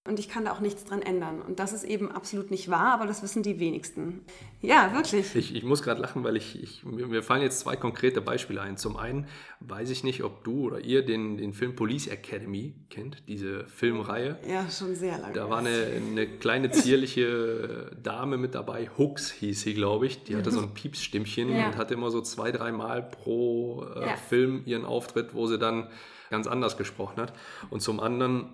[0.08, 1.42] Und ich kann da auch nichts dran ändern.
[1.42, 4.22] Und das ist eben absolut nicht wahr, aber das wissen die wenigsten.
[4.62, 5.36] Ja, wirklich.
[5.36, 8.78] Ich, ich muss gerade lachen, weil ich, ich, mir fallen jetzt zwei konkrete Beispiele ein.
[8.78, 9.28] Zum einen
[9.60, 14.38] weiß ich nicht, ob du oder ihr den, den Film Police Academy kennt, diese Filmreihe.
[14.50, 15.34] Ja, schon sehr lange.
[15.34, 20.24] Da war eine, eine kleine zierliche Dame mit dabei, Hooks hieß sie, glaube ich.
[20.24, 21.68] Die hatte so ein Piepsstimmchen ja.
[21.68, 24.16] und hatte immer so zwei, dreimal pro äh, ja.
[24.16, 25.88] Film ihren Auftritt, wo sie dann
[26.30, 27.34] ganz anders gesprochen hat.
[27.70, 28.50] Und zum anderen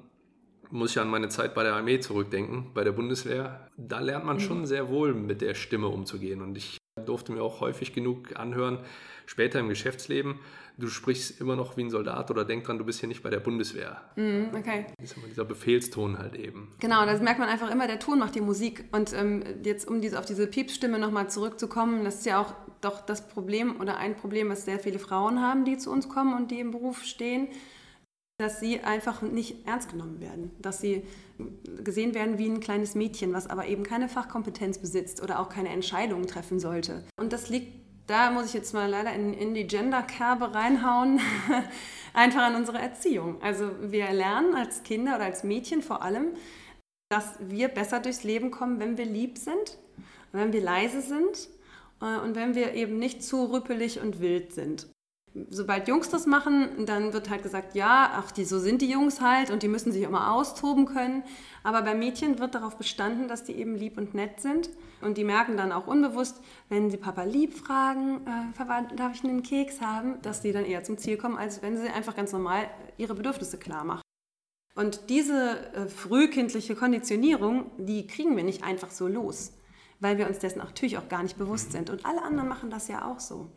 [0.74, 3.68] muss ich an meine Zeit bei der Armee zurückdenken, bei der Bundeswehr.
[3.78, 6.42] Da lernt man schon sehr wohl mit der Stimme umzugehen.
[6.42, 8.80] Und ich durfte mir auch häufig genug anhören,
[9.28, 10.40] später im Geschäftsleben,
[10.78, 13.30] du sprichst immer noch wie ein Soldat oder denk dran, du bist hier nicht bei
[13.30, 14.02] der Bundeswehr.
[14.16, 14.88] Mm, okay.
[14.98, 16.74] Das ist immer dieser Befehlston halt eben.
[16.80, 18.86] Genau, das merkt man einfach immer, der Ton macht die Musik.
[18.92, 23.06] Und ähm, jetzt, um diese, auf diese Piepsstimme nochmal zurückzukommen, das ist ja auch doch
[23.06, 26.50] das Problem oder ein Problem, was sehr viele Frauen haben, die zu uns kommen und
[26.50, 27.48] die im Beruf stehen
[28.38, 31.04] dass sie einfach nicht ernst genommen werden, dass sie
[31.84, 35.70] gesehen werden wie ein kleines Mädchen, was aber eben keine Fachkompetenz besitzt oder auch keine
[35.70, 37.04] Entscheidungen treffen sollte.
[37.20, 37.74] Und das liegt,
[38.08, 41.20] da muss ich jetzt mal leider in, in die Gender-Kerbe reinhauen,
[42.14, 43.42] einfach an unserer Erziehung.
[43.42, 46.34] Also wir lernen als Kinder oder als Mädchen vor allem,
[47.10, 49.78] dass wir besser durchs Leben kommen, wenn wir lieb sind,
[50.32, 51.50] wenn wir leise sind
[52.02, 54.88] äh, und wenn wir eben nicht zu rüppelig und wild sind.
[55.50, 59.20] Sobald Jungs das machen, dann wird halt gesagt, ja, ach, die, so sind die Jungs
[59.20, 61.24] halt und die müssen sich immer austoben können.
[61.64, 64.70] Aber bei Mädchen wird darauf bestanden, dass die eben lieb und nett sind.
[65.02, 69.44] Und die merken dann auch unbewusst, wenn sie Papa lieb fragen, äh, darf ich einen
[69.44, 72.70] Keks haben, dass die dann eher zum Ziel kommen, als wenn sie einfach ganz normal
[72.98, 74.02] ihre Bedürfnisse klar machen.
[74.76, 79.54] Und diese äh, frühkindliche Konditionierung, die kriegen wir nicht einfach so los,
[80.00, 81.90] weil wir uns dessen natürlich auch gar nicht bewusst sind.
[81.90, 83.50] Und alle anderen machen das ja auch so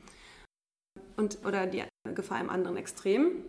[1.16, 3.44] und, oder die Gefahr im anderen Extrem,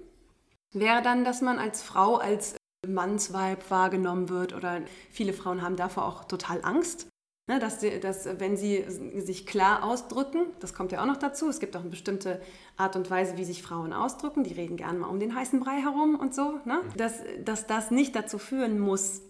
[0.74, 2.56] wäre dann, dass man als Frau als
[2.88, 7.08] Mannsweib wahrgenommen wird oder viele Frauen haben davor auch total Angst,
[7.50, 8.86] ne, dass, sie, dass wenn sie
[9.22, 12.42] sich klar ausdrücken, das kommt ja auch noch dazu, es gibt auch eine bestimmte
[12.76, 15.82] Art und Weise, wie sich Frauen ausdrücken, die reden gerne mal um den heißen Brei
[15.82, 19.22] herum und so, ne, dass, dass das nicht dazu führen muss,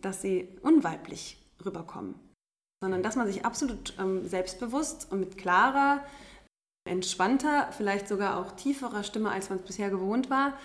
[0.00, 2.14] dass sie unweiblich rüberkommen,
[2.82, 6.04] sondern dass man sich absolut ähm, selbstbewusst und mit klarer
[6.84, 10.58] entspannter, vielleicht sogar auch tieferer Stimme, als man es bisher gewohnt war,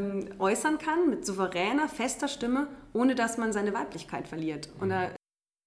[0.00, 4.68] ähm, äußern kann, mit souveräner, fester Stimme, ohne dass man seine Weiblichkeit verliert.
[4.80, 5.14] Und da,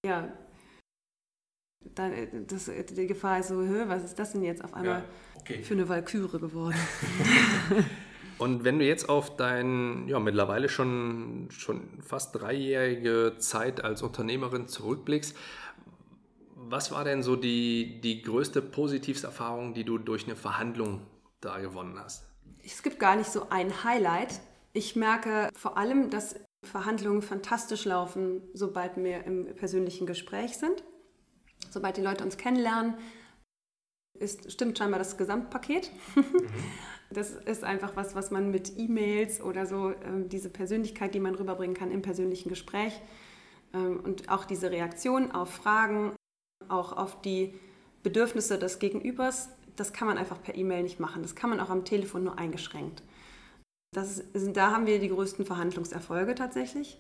[0.06, 0.28] ja,
[1.95, 2.10] da,
[2.47, 5.06] das, die Gefahr ist so, was ist das denn jetzt auf einmal ja,
[5.39, 5.63] okay.
[5.63, 6.76] für eine Walküre geworden?
[8.38, 14.67] Und wenn du jetzt auf dein, ja, mittlerweile schon, schon fast dreijährige Zeit als Unternehmerin
[14.67, 15.36] zurückblickst,
[16.70, 21.02] was war denn so die, die größte, positivste Erfahrung, die du durch eine Verhandlung
[21.42, 22.26] da gewonnen hast?
[22.64, 24.40] Es gibt gar nicht so ein Highlight.
[24.74, 30.84] Ich merke vor allem, dass Verhandlungen fantastisch laufen, sobald wir im persönlichen Gespräch sind.
[31.70, 32.96] Sobald die Leute uns kennenlernen,
[34.20, 35.92] ist, stimmt scheinbar das Gesamtpaket.
[36.16, 36.26] Mhm.
[37.10, 41.36] Das ist einfach was, was man mit E-Mails oder so, ähm, diese Persönlichkeit, die man
[41.36, 43.00] rüberbringen kann im persönlichen Gespräch
[43.74, 46.17] ähm, und auch diese Reaktion auf Fragen
[46.67, 47.54] auch auf die
[48.04, 51.22] Bedürfnisse des Gegenübers, das kann man einfach per E-Mail nicht machen.
[51.22, 53.04] Das kann man auch am Telefon nur eingeschränkt.
[53.93, 57.00] Das ist, da haben wir die größten Verhandlungserfolge tatsächlich.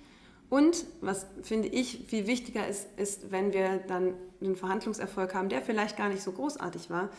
[0.49, 5.61] Und was finde ich viel wichtiger ist, ist, wenn wir dann einen Verhandlungserfolg haben, der
[5.61, 7.09] vielleicht gar nicht so großartig war,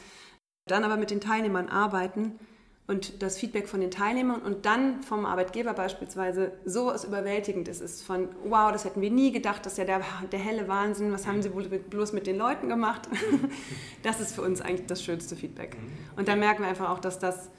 [0.67, 2.39] dann aber mit den Teilnehmern arbeiten
[2.89, 7.83] und das Feedback von den Teilnehmern und dann vom Arbeitgeber beispielsweise so was überwältigend ist,
[7.83, 10.01] ist von, wow, das hätten wir nie gedacht, das ist ja der,
[10.33, 13.03] der helle Wahnsinn, was haben sie bloß mit den Leuten gemacht?
[14.03, 15.77] das ist für uns eigentlich das schönste Feedback.
[16.17, 17.51] Und da merken wir einfach auch, dass, das,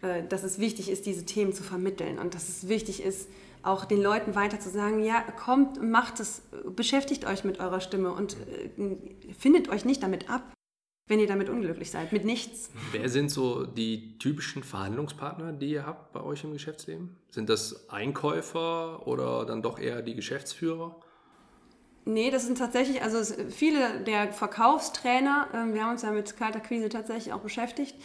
[0.00, 3.28] äh, dass es wichtig ist, diese Themen zu vermitteln und dass es wichtig ist,
[3.62, 6.40] auch den Leuten weiter zu sagen, ja, kommt, macht es,
[6.74, 8.38] beschäftigt euch mit eurer Stimme und
[8.78, 10.54] äh, findet euch nicht damit ab
[11.08, 12.70] wenn ihr damit unglücklich seid, mit nichts.
[12.92, 17.16] Wer sind so die typischen Verhandlungspartner, die ihr habt bei euch im Geschäftsleben?
[17.30, 20.94] Sind das Einkäufer oder dann doch eher die Geschäftsführer?
[22.04, 26.88] Nee, das sind tatsächlich, also viele der Verkaufstrainer, ähm, wir haben uns ja mit Kaltakquise
[26.88, 27.96] tatsächlich auch beschäftigt,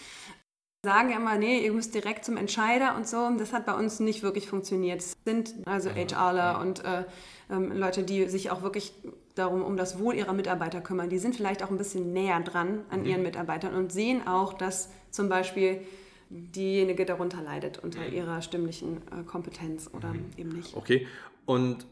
[0.85, 3.29] sagen ja immer, nee, ihr müsst direkt zum Entscheider und so.
[3.37, 4.99] Das hat bei uns nicht wirklich funktioniert.
[4.99, 7.05] Es sind also HRler und äh,
[7.49, 8.93] ähm, Leute, die sich auch wirklich
[9.35, 11.09] darum um das Wohl ihrer Mitarbeiter kümmern.
[11.09, 13.05] Die sind vielleicht auch ein bisschen näher dran an mhm.
[13.05, 15.81] ihren Mitarbeitern und sehen auch, dass zum Beispiel
[16.29, 18.13] diejenige darunter leidet unter mhm.
[18.13, 20.31] ihrer stimmlichen äh, Kompetenz oder mhm.
[20.37, 20.75] eben nicht.
[20.75, 21.07] Okay,
[21.45, 21.85] und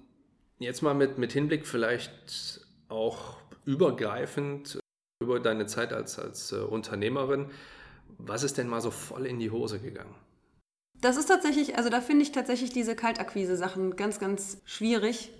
[0.59, 4.79] jetzt mal mit, mit Hinblick vielleicht auch übergreifend
[5.21, 7.47] über deine Zeit als, als äh, Unternehmerin.
[8.17, 10.13] Was ist denn mal so voll in die Hose gegangen?
[10.99, 15.31] Das ist tatsächlich, also da finde ich tatsächlich diese Kaltakquise-Sachen ganz, ganz schwierig.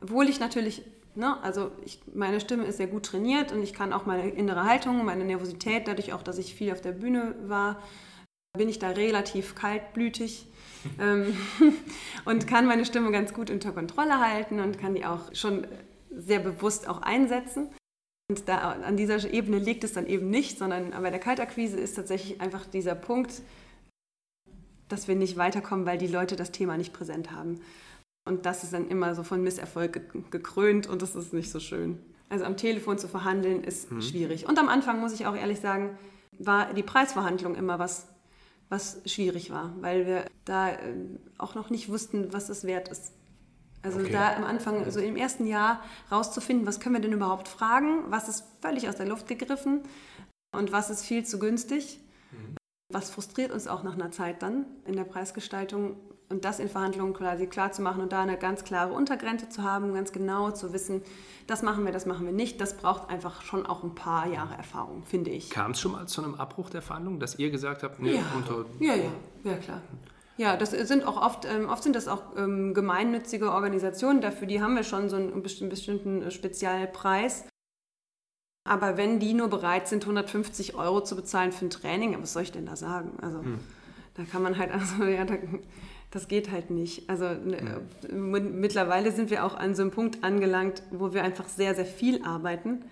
[0.00, 0.82] Obwohl ich natürlich
[1.14, 1.42] Ne?
[1.42, 5.04] Also ich, meine Stimme ist sehr gut trainiert und ich kann auch meine innere Haltung,
[5.04, 7.82] meine Nervosität, dadurch auch, dass ich viel auf der Bühne war,
[8.56, 10.46] bin ich da relativ kaltblütig
[11.00, 11.36] ähm,
[12.24, 15.66] und kann meine Stimme ganz gut unter Kontrolle halten und kann die auch schon
[16.10, 17.68] sehr bewusst auch einsetzen.
[18.30, 21.94] Und da, an dieser Ebene liegt es dann eben nicht, sondern bei der Kaltakquise ist
[21.94, 23.42] tatsächlich einfach dieser Punkt,
[24.88, 27.60] dass wir nicht weiterkommen, weil die Leute das Thema nicht präsent haben.
[28.24, 31.98] Und das ist dann immer so von Misserfolg gekrönt und das ist nicht so schön.
[32.28, 34.00] Also am Telefon zu verhandeln ist mhm.
[34.00, 34.48] schwierig.
[34.48, 35.98] Und am Anfang, muss ich auch ehrlich sagen,
[36.38, 38.08] war die Preisverhandlung immer was,
[38.68, 40.94] was schwierig war, weil wir da äh,
[41.36, 43.12] auch noch nicht wussten, was es wert ist.
[43.82, 44.12] Also okay.
[44.12, 48.28] da am Anfang, so im ersten Jahr rauszufinden, was können wir denn überhaupt fragen, was
[48.28, 49.82] ist völlig aus der Luft gegriffen
[50.52, 51.98] und was ist viel zu günstig.
[52.30, 52.56] Mhm.
[52.92, 55.96] Was frustriert uns auch nach einer Zeit dann in der Preisgestaltung,
[56.28, 59.62] und das in Verhandlungen quasi klar zu machen und da eine ganz klare Untergrenze zu
[59.62, 61.02] haben, ganz genau zu wissen,
[61.46, 64.54] das machen wir, das machen wir nicht, das braucht einfach schon auch ein paar Jahre
[64.54, 65.50] Erfahrung, finde ich.
[65.50, 68.22] Kam es schon mal zu einem Abbruch der Verhandlungen, dass ihr gesagt habt, nee, ja.
[68.34, 68.64] unter.
[68.80, 69.10] Ja, ja,
[69.44, 69.82] ja, klar.
[70.38, 74.62] Ja, das sind auch oft, ähm, oft sind das auch ähm, gemeinnützige Organisationen, dafür die
[74.62, 77.44] haben wir schon so einen bestimmten Spezialpreis.
[78.64, 82.44] Aber wenn die nur bereit sind, 150 Euro zu bezahlen für ein Training, was soll
[82.44, 83.18] ich denn da sagen?
[83.20, 83.58] Also hm.
[84.14, 85.34] da kann man halt, also ja, da,
[86.12, 87.08] das geht halt nicht.
[87.08, 87.80] Also ne,
[88.12, 92.22] mittlerweile sind wir auch an so einem Punkt angelangt, wo wir einfach sehr, sehr viel
[92.22, 92.84] arbeiten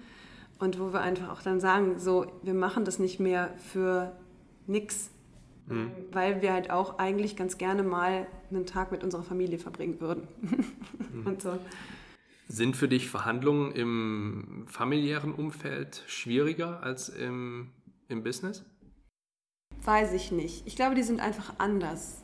[0.58, 4.16] und wo wir einfach auch dann sagen, so, wir machen das nicht mehr für
[4.66, 5.10] nichts,
[5.66, 5.90] mhm.
[6.12, 10.26] weil wir halt auch eigentlich ganz gerne mal einen Tag mit unserer Familie verbringen würden.
[11.12, 11.22] Mhm.
[11.26, 11.58] und so.
[12.48, 17.70] Sind für dich Verhandlungen im familiären Umfeld schwieriger als im,
[18.08, 18.64] im Business?
[19.84, 20.66] Weiß ich nicht.
[20.66, 22.22] Ich glaube, die sind einfach anders.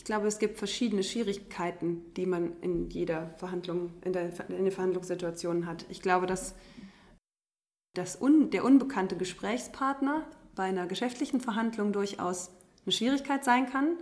[0.00, 4.72] Ich glaube, es gibt verschiedene Schwierigkeiten, die man in jeder Verhandlung, in der, in der
[4.72, 5.84] Verhandlungssituation hat.
[5.90, 6.54] Ich glaube, dass,
[7.94, 12.50] dass un, der unbekannte Gesprächspartner bei einer geschäftlichen Verhandlung durchaus
[12.86, 13.98] eine Schwierigkeit sein kann.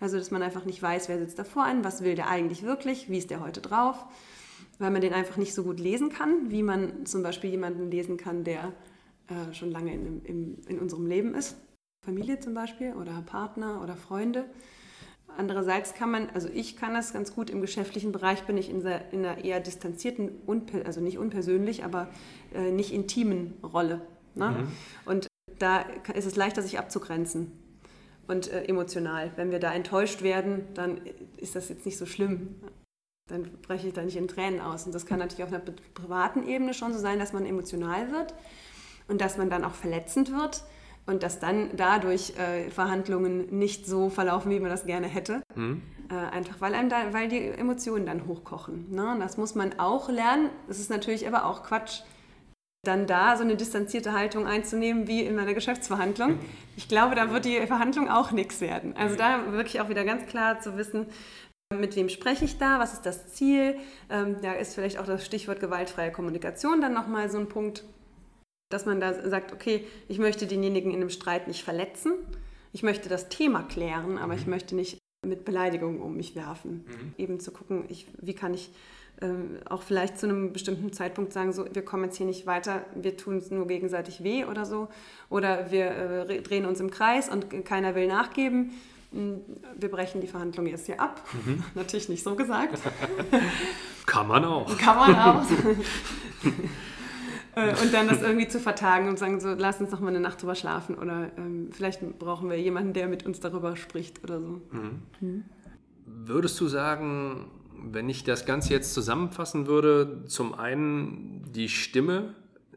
[0.00, 2.62] Also, dass man einfach nicht weiß, wer sitzt da vor einem, was will der eigentlich
[2.62, 4.06] wirklich, wie ist der heute drauf,
[4.78, 8.16] weil man den einfach nicht so gut lesen kann, wie man zum Beispiel jemanden lesen
[8.16, 8.72] kann, der
[9.26, 11.54] äh, schon lange in, in, in unserem Leben ist.
[12.02, 14.46] Familie zum Beispiel oder Partner oder Freunde.
[15.36, 18.82] Andererseits kann man, also ich kann das ganz gut im geschäftlichen Bereich, bin ich in,
[18.82, 20.32] der, in einer eher distanzierten,
[20.84, 22.08] also nicht unpersönlich, aber
[22.54, 24.00] äh, nicht intimen Rolle.
[24.34, 24.50] Ne?
[24.50, 24.68] Mhm.
[25.04, 27.52] Und da ist es leichter, sich abzugrenzen
[28.26, 29.32] und äh, emotional.
[29.36, 31.00] Wenn wir da enttäuscht werden, dann
[31.36, 32.56] ist das jetzt nicht so schlimm.
[33.28, 34.86] Dann breche ich da nicht in Tränen aus.
[34.86, 35.62] Und das kann natürlich auf einer
[35.94, 38.34] privaten Ebene schon so sein, dass man emotional wird
[39.08, 40.64] und dass man dann auch verletzend wird
[41.08, 45.42] und dass dann dadurch äh, Verhandlungen nicht so verlaufen, wie man das gerne hätte.
[45.54, 45.82] Mhm.
[46.10, 48.90] Äh, einfach weil, einem da, weil die Emotionen dann hochkochen.
[48.90, 49.12] Ne?
[49.12, 50.50] Und das muss man auch lernen.
[50.68, 52.02] Das ist natürlich aber auch Quatsch,
[52.84, 56.38] dann da so eine distanzierte Haltung einzunehmen wie in meiner Geschäftsverhandlung.
[56.76, 58.94] Ich glaube, da wird die Verhandlung auch nichts werden.
[58.96, 61.06] Also da wirklich auch wieder ganz klar zu wissen,
[61.74, 63.78] mit wem spreche ich da, was ist das Ziel.
[64.08, 67.84] Ähm, da ist vielleicht auch das Stichwort gewaltfreie Kommunikation dann nochmal so ein Punkt,
[68.68, 72.12] dass man da sagt, okay, ich möchte denjenigen in einem Streit nicht verletzen,
[72.72, 74.50] ich möchte das Thema klären, aber ich mhm.
[74.50, 76.84] möchte nicht mit Beleidigungen um mich werfen.
[76.86, 77.14] Mhm.
[77.16, 78.70] Eben zu gucken, ich, wie kann ich
[79.20, 82.84] ähm, auch vielleicht zu einem bestimmten Zeitpunkt sagen, so, wir kommen jetzt hier nicht weiter,
[82.94, 84.88] wir tun es nur gegenseitig weh oder so.
[85.28, 88.72] Oder wir äh, drehen uns im Kreis und keiner will nachgeben.
[89.12, 89.40] Hm,
[89.76, 91.26] wir brechen die Verhandlung jetzt hier ab.
[91.32, 91.64] Mhm.
[91.74, 92.78] Natürlich nicht so gesagt.
[94.06, 94.78] Kann man auch.
[94.78, 95.42] Kann man auch.
[97.58, 100.20] Äh, und dann das irgendwie zu vertagen und sagen, so, lass uns noch mal eine
[100.20, 104.40] Nacht drüber schlafen oder ähm, vielleicht brauchen wir jemanden, der mit uns darüber spricht oder
[104.40, 104.60] so.
[104.70, 105.02] Mhm.
[105.20, 105.44] Mhm.
[106.06, 112.34] Würdest du sagen, wenn ich das Ganze jetzt zusammenfassen würde, zum einen die Stimme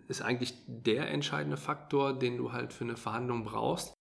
[0.07, 3.93] ist eigentlich der entscheidende Faktor, den du halt für eine Verhandlung brauchst.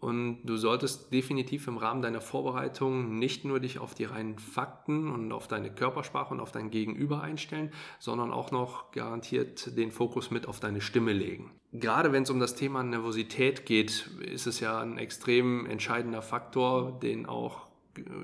[0.00, 5.10] Und du solltest definitiv im Rahmen deiner Vorbereitung nicht nur dich auf die reinen Fakten
[5.10, 10.30] und auf deine Körpersprache und auf dein Gegenüber einstellen, sondern auch noch garantiert den Fokus
[10.30, 11.50] mit auf deine Stimme legen.
[11.72, 16.98] Gerade wenn es um das Thema Nervosität geht, ist es ja ein extrem entscheidender Faktor,
[17.00, 17.67] den auch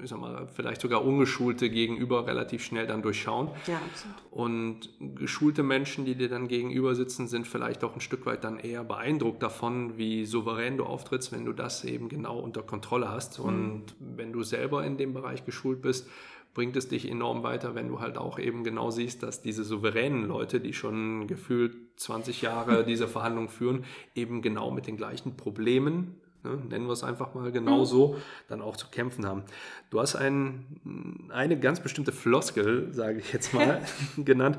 [0.03, 3.49] ich sag mal, vielleicht sogar ungeschulte gegenüber relativ schnell dann durchschauen.
[3.67, 4.17] Ja, absolut.
[4.31, 8.59] Und geschulte Menschen, die dir dann gegenüber sitzen, sind vielleicht auch ein Stück weit dann
[8.59, 13.39] eher beeindruckt davon, wie souverän du auftrittst, wenn du das eben genau unter Kontrolle hast.
[13.39, 13.45] Mhm.
[13.45, 16.09] Und wenn du selber in dem Bereich geschult bist,
[16.55, 20.27] bringt es dich enorm weiter, wenn du halt auch eben genau siehst, dass diese souveränen
[20.27, 23.85] Leute, die schon gefühlt 20 Jahre diese Verhandlungen führen,
[24.15, 27.85] eben genau mit den gleichen Problemen ne, nennen wir es einfach mal genau mhm.
[27.85, 28.17] so,
[28.49, 29.43] dann auch zu kämpfen haben.
[29.91, 33.81] Du hast ein, eine ganz bestimmte Floskel, sage ich jetzt mal,
[34.17, 34.59] genannt.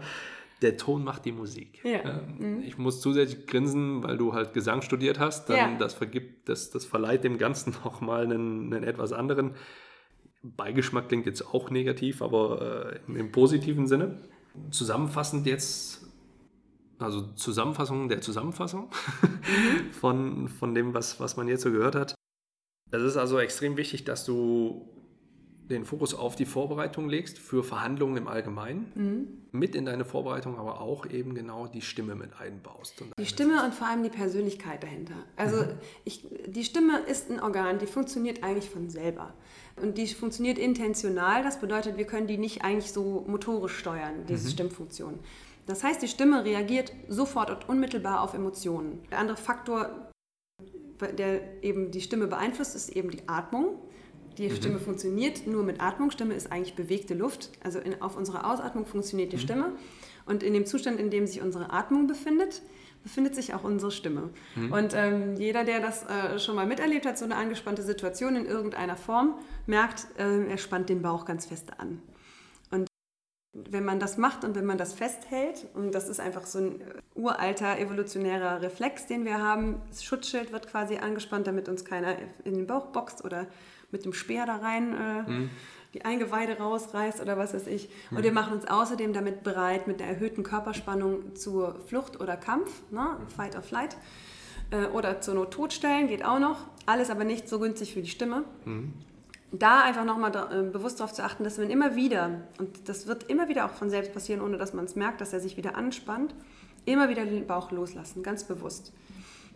[0.62, 1.84] Der Ton macht die Musik.
[1.84, 2.00] Ja.
[2.39, 2.63] Ähm, mhm.
[2.63, 5.50] Ich muss zusätzlich grinsen, weil du halt Gesang studiert hast.
[5.50, 5.78] Dann ja.
[5.78, 9.56] das vergibt, das, das verleiht dem Ganzen nochmal einen, einen etwas anderen
[10.45, 14.19] Beigeschmack klingt jetzt auch negativ, aber äh, im, im positiven Sinne.
[14.69, 16.05] Zusammenfassend jetzt
[16.99, 18.89] also Zusammenfassung der Zusammenfassung
[19.21, 19.91] mhm.
[19.91, 22.15] von, von dem, was, was man jetzt so gehört hat.
[22.91, 24.88] Es ist also extrem wichtig, dass du
[25.69, 29.27] den Fokus auf die Vorbereitung legst für Verhandlungen im Allgemeinen, mhm.
[29.51, 33.03] mit in deine Vorbereitung aber auch eben genau die Stimme mit einbaust.
[33.17, 35.15] die Stimme und vor allem die Persönlichkeit dahinter.
[35.36, 35.77] Also mhm.
[36.03, 39.34] ich, die Stimme ist ein Organ, die funktioniert eigentlich von selber.
[39.81, 44.47] Und die funktioniert intentional, das bedeutet, wir können die nicht eigentlich so motorisch steuern, diese
[44.47, 44.51] mhm.
[44.51, 45.19] Stimmfunktion.
[45.65, 49.01] Das heißt, die Stimme reagiert sofort und unmittelbar auf Emotionen.
[49.12, 50.12] Der andere Faktor,
[51.17, 53.80] der eben die Stimme beeinflusst, ist eben die Atmung.
[54.38, 54.56] Die mhm.
[54.56, 56.12] Stimme funktioniert nur mit Atmung.
[56.12, 57.51] Stimme ist eigentlich bewegte Luft.
[57.63, 59.41] Also in, auf unserer Ausatmung funktioniert die mhm.
[59.41, 59.71] Stimme.
[60.25, 62.62] Und in dem Zustand, in dem sich unsere Atmung befindet,
[63.04, 64.32] befindet sich auch unsere Stimme.
[64.56, 64.71] Mhm.
[64.71, 68.45] Und ähm, jeder, der das äh, schon mal miterlebt hat, so eine angespannte Situation in
[68.45, 69.36] irgendeiner Form,
[69.67, 72.01] merkt, äh, er spannt den Bauch ganz fest an.
[73.56, 76.82] Wenn man das macht und wenn man das festhält, und das ist einfach so ein
[77.15, 82.56] uralter evolutionärer Reflex, den wir haben, das Schutzschild wird quasi angespannt, damit uns keiner in
[82.56, 83.48] den Bauch boxt oder
[83.91, 85.50] mit dem Speer da rein äh, mhm.
[85.94, 87.89] die Eingeweide rausreißt oder was weiß ich.
[88.12, 88.24] Und mhm.
[88.24, 93.18] wir machen uns außerdem damit bereit, mit der erhöhten Körperspannung zur Flucht oder Kampf, ne?
[93.34, 93.96] Fight or Flight,
[94.72, 96.65] äh, oder zur Not totstellen, geht auch noch.
[96.88, 98.44] Alles aber nicht so günstig für die Stimme.
[98.65, 98.94] Mhm
[99.60, 103.30] da einfach nochmal äh, bewusst darauf zu achten, dass man immer wieder, und das wird
[103.30, 105.76] immer wieder auch von selbst passieren, ohne dass man es merkt, dass er sich wieder
[105.76, 106.34] anspannt,
[106.86, 108.94] immer wieder den Bauch loslassen, ganz bewusst.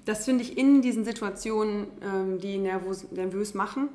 [0.06, 3.90] Das finde ich in diesen Situationen, ähm, die nervös, nervös machen,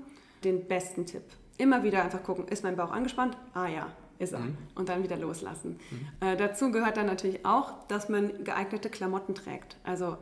[0.45, 1.23] den besten Tipp.
[1.57, 3.37] Immer wieder einfach gucken, ist mein Bauch angespannt?
[3.53, 3.87] Ah ja,
[4.19, 4.41] ist er.
[4.41, 4.57] Mhm.
[4.75, 5.79] Und dann wieder loslassen.
[5.91, 6.29] Mhm.
[6.29, 9.77] Äh, dazu gehört dann natürlich auch, dass man geeignete Klamotten trägt.
[9.85, 10.17] Also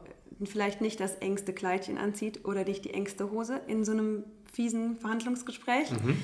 [0.45, 4.99] vielleicht nicht das engste Kleidchen anzieht oder nicht die engste Hose in so einem fiesen
[4.99, 6.19] Verhandlungsgespräch, mhm.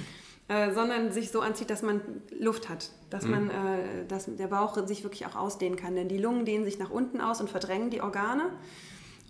[0.48, 2.00] äh, sondern sich so anzieht, dass man
[2.38, 3.30] Luft hat, dass, mhm.
[3.30, 5.96] man, äh, dass der Bauch sich wirklich auch ausdehnen kann.
[5.96, 8.50] Denn die Lungen dehnen sich nach unten aus und verdrängen die Organe.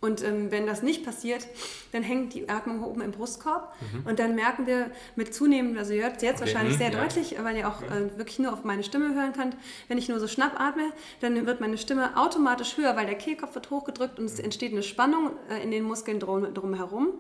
[0.01, 1.47] Und ähm, wenn das nicht passiert,
[1.91, 3.75] dann hängt die Atmung oben im Brustkorb.
[3.81, 4.07] Mhm.
[4.07, 6.53] Und dann merken wir mit zunehmend, also ihr hört es jetzt okay.
[6.53, 6.79] wahrscheinlich mhm.
[6.79, 7.01] sehr ja.
[7.01, 9.57] deutlich, weil ihr auch äh, wirklich nur auf meine Stimme hören könnt.
[9.89, 13.55] Wenn ich nur so schnapp atme, dann wird meine Stimme automatisch höher, weil der Kehlkopf
[13.55, 17.15] wird hochgedrückt und es entsteht eine Spannung äh, in den Muskeln drum, drumherum.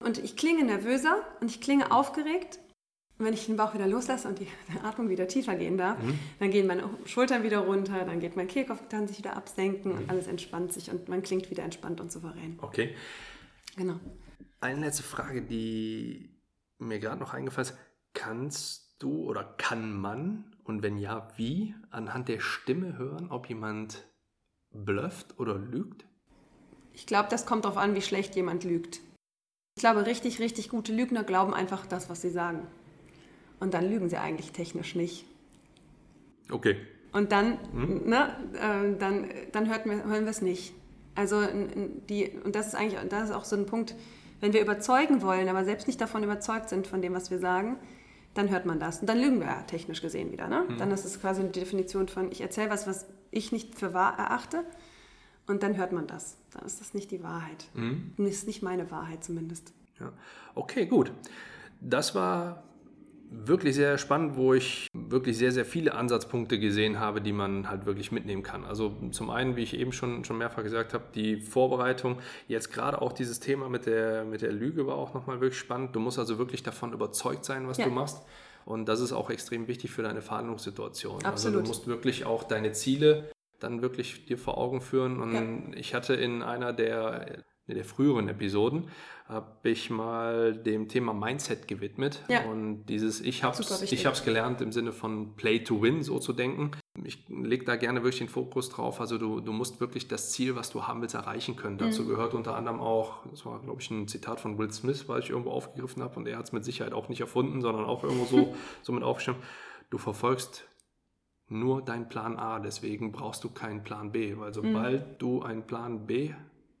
[0.00, 2.58] Und ich klinge nervöser und ich klinge aufgeregt.
[3.18, 4.46] Und wenn ich den Bauch wieder loslasse und die
[4.82, 6.18] Atmung wieder tiefer gehen darf, mhm.
[6.38, 9.98] dann gehen meine Schultern wieder runter, dann geht mein Kehlkopf, kann sich wieder absenken mhm.
[9.98, 12.58] und alles entspannt sich und man klingt wieder entspannt und souverän.
[12.62, 12.96] Okay.
[13.76, 14.00] Genau.
[14.60, 16.30] Eine letzte Frage, die
[16.78, 17.78] mir gerade noch eingefallen ist.
[18.14, 24.08] Kannst du oder kann man und wenn ja, wie anhand der Stimme hören, ob jemand
[24.70, 26.04] blufft oder lügt?
[26.92, 29.00] Ich glaube, das kommt darauf an, wie schlecht jemand lügt.
[29.80, 32.66] Ich glaube, richtig, richtig gute Lügner glauben einfach das, was sie sagen.
[33.60, 35.24] Und dann lügen sie eigentlich technisch nicht.
[36.50, 36.76] Okay.
[37.12, 38.02] Und dann, hm?
[38.04, 40.74] ne, äh, dann, dann hört, hören wir es nicht.
[41.14, 41.46] Also
[42.10, 43.94] die, und das ist eigentlich, das ist auch so ein Punkt,
[44.40, 47.78] wenn wir überzeugen wollen, aber selbst nicht davon überzeugt sind, von dem, was wir sagen,
[48.34, 49.00] dann hört man das.
[49.00, 50.46] Und dann lügen wir ja technisch gesehen wieder.
[50.46, 50.68] Ne?
[50.68, 50.76] Hm.
[50.76, 54.18] Dann ist es quasi eine Definition von, ich erzähle was, was ich nicht für wahr
[54.18, 54.62] erachte
[55.50, 56.36] und dann hört man das.
[56.52, 57.66] Dann ist das nicht die Wahrheit.
[57.74, 58.12] Mhm.
[58.16, 59.72] Das ist nicht meine Wahrheit zumindest.
[59.98, 60.12] Ja.
[60.54, 61.12] Okay, gut.
[61.80, 62.62] Das war
[63.30, 67.86] wirklich sehr spannend, wo ich wirklich sehr, sehr viele Ansatzpunkte gesehen habe, die man halt
[67.86, 68.64] wirklich mitnehmen kann.
[68.64, 72.18] Also zum einen, wie ich eben schon, schon mehrfach gesagt habe, die Vorbereitung.
[72.48, 75.94] Jetzt gerade auch dieses Thema mit der, mit der Lüge war auch nochmal wirklich spannend.
[75.94, 77.84] Du musst also wirklich davon überzeugt sein, was ja.
[77.84, 78.22] du machst.
[78.64, 81.24] Und das ist auch extrem wichtig für deine Verhandlungssituation.
[81.24, 81.32] Absolut.
[81.32, 85.20] Also du musst wirklich auch deine Ziele dann wirklich dir vor Augen führen.
[85.20, 85.78] Und ja.
[85.78, 88.88] ich hatte in einer der, der früheren Episoden,
[89.30, 92.22] habe ich mal dem Thema Mindset gewidmet.
[92.28, 92.44] Ja.
[92.44, 96.18] Und dieses, ich habe es ich hab's gelernt im Sinne von Play to Win, so
[96.18, 96.72] zu denken.
[97.04, 99.00] Ich lege da gerne wirklich den Fokus drauf.
[99.00, 101.76] Also du, du musst wirklich das Ziel, was du haben willst, erreichen können.
[101.76, 101.78] Mhm.
[101.78, 105.20] Dazu gehört unter anderem auch, das war glaube ich ein Zitat von Will Smith, weil
[105.20, 108.02] ich irgendwo aufgegriffen habe und er hat es mit Sicherheit auch nicht erfunden, sondern auch
[108.02, 109.40] irgendwo so, so mit aufgeschrieben.
[109.90, 110.64] Du verfolgst
[111.50, 115.18] nur dein Plan A, deswegen brauchst du keinen Plan B, weil sobald mhm.
[115.18, 116.32] du einen Plan B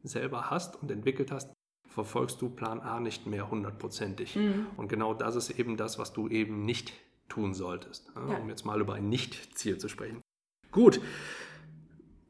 [0.02, 1.52] selber hast und entwickelt hast,
[1.88, 4.36] verfolgst du Plan A nicht mehr hundertprozentig.
[4.36, 4.66] Mhm.
[4.76, 6.92] Und genau das ist eben das, was du eben nicht
[7.28, 8.36] tun solltest, ja.
[8.38, 10.20] um jetzt mal über ein Nicht-Ziel zu sprechen.
[10.70, 11.00] Gut,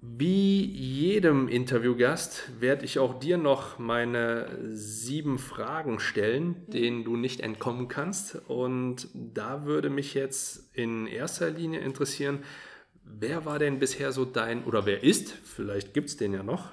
[0.03, 7.41] wie jedem Interviewgast werde ich auch dir noch meine sieben Fragen stellen, denen du nicht
[7.41, 8.37] entkommen kannst.
[8.49, 12.39] Und da würde mich jetzt in erster Linie interessieren,
[13.05, 16.71] wer war denn bisher so dein, oder wer ist, vielleicht gibt es den ja noch,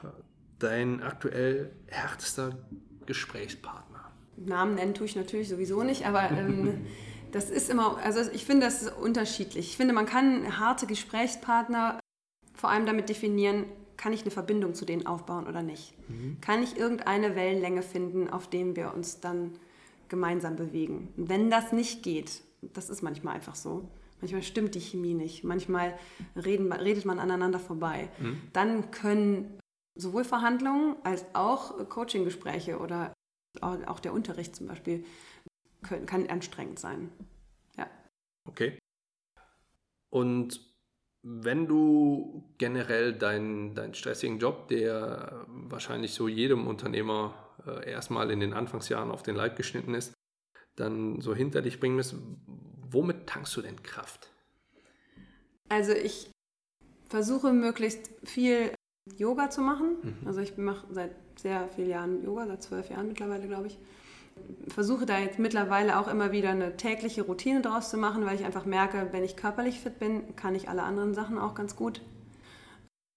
[0.58, 2.58] dein aktuell härtester
[3.06, 4.12] Gesprächspartner?
[4.38, 6.86] Namen nennen tue ich natürlich sowieso nicht, aber ähm,
[7.34, 9.72] das ist immer, also ich finde das ist unterschiedlich.
[9.72, 12.00] Ich finde, man kann harte Gesprächspartner
[12.58, 13.66] vor allem damit definieren,
[13.96, 15.94] kann ich eine Verbindung zu denen aufbauen oder nicht?
[16.10, 16.38] Mhm.
[16.42, 19.54] Kann ich irgendeine Wellenlänge finden, auf dem wir uns dann
[20.10, 21.14] gemeinsam bewegen?
[21.16, 23.90] Wenn das nicht geht, das ist manchmal einfach so,
[24.22, 25.98] manchmal stimmt die Chemie nicht, manchmal
[26.36, 28.42] reden, redet man aneinander vorbei, mhm.
[28.54, 29.60] dann können
[29.96, 33.14] sowohl Verhandlungen als auch Coachinggespräche oder
[33.62, 35.04] auch der Unterricht zum Beispiel
[35.82, 37.10] können, kann anstrengend sein.
[37.78, 37.88] Ja.
[38.48, 38.78] Okay.
[40.12, 40.62] Und
[41.30, 47.34] wenn du generell deinen dein stressigen Job, der wahrscheinlich so jedem Unternehmer
[47.66, 50.14] äh, erstmal in den Anfangsjahren auf den Leib geschnitten ist,
[50.78, 52.16] dann so hinter dich bringen musst,
[52.90, 54.32] womit tankst du denn Kraft?
[55.68, 56.32] Also ich
[57.10, 58.72] versuche möglichst viel
[59.18, 59.98] Yoga zu machen.
[60.02, 60.28] Mhm.
[60.28, 63.78] Also ich mache seit sehr vielen Jahren Yoga, seit zwölf Jahren mittlerweile, glaube ich.
[64.68, 68.46] Versuche da jetzt mittlerweile auch immer wieder eine tägliche Routine draus zu machen, weil ich
[68.46, 72.02] einfach merke, wenn ich körperlich fit bin, kann ich alle anderen Sachen auch ganz gut.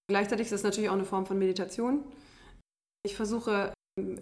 [0.08, 2.04] Gleichzeitig ist das natürlich auch eine Form von Meditation.
[3.04, 3.72] Ich versuche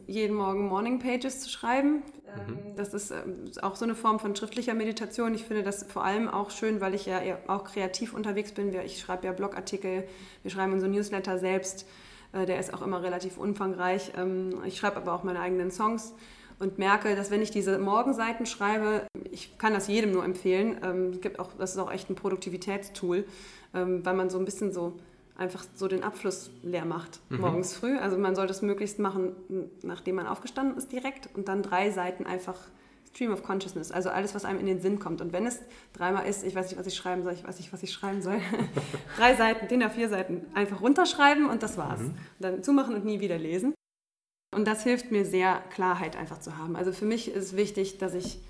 [0.06, 1.96] jeden Morgen Morning Pages zu schreiben.
[1.96, 2.02] Mhm.
[2.36, 5.34] Ähm, das ist ähm, auch so eine Form von schriftlicher Meditation.
[5.34, 8.72] Ich finde das vor allem auch schön, weil ich ja auch kreativ unterwegs bin.
[8.84, 10.04] Ich schreibe ja Blogartikel,
[10.42, 11.86] wir schreiben unseren Newsletter selbst.
[12.32, 14.12] Äh, der ist auch immer relativ umfangreich.
[14.16, 16.14] Ähm, ich schreibe aber auch meine eigenen Songs
[16.58, 21.12] und merke, dass wenn ich diese Morgenseiten schreibe, ich kann das jedem nur empfehlen.
[21.12, 23.24] Es gibt auch, das ist auch echt ein Produktivitätstool,
[23.72, 24.94] weil man so ein bisschen so
[25.38, 27.40] einfach so den Abfluss leer macht mhm.
[27.40, 27.96] morgens früh.
[27.96, 29.32] Also man sollte es möglichst machen,
[29.82, 32.56] nachdem man aufgestanden ist direkt und dann drei Seiten einfach
[33.08, 35.20] Stream of Consciousness, also alles, was einem in den Sinn kommt.
[35.20, 35.60] Und wenn es
[35.92, 38.20] dreimal ist, ich weiß nicht, was ich schreiben soll, ich weiß nicht, was ich schreiben
[38.20, 38.40] soll,
[39.16, 42.00] drei Seiten, den auf vier Seiten einfach runterschreiben und das war's.
[42.00, 42.14] Mhm.
[42.38, 43.74] Dann zumachen und nie wieder lesen.
[44.50, 46.74] Und das hilft mir sehr, Klarheit einfach zu haben.
[46.76, 48.40] Also für mich ist wichtig, dass ich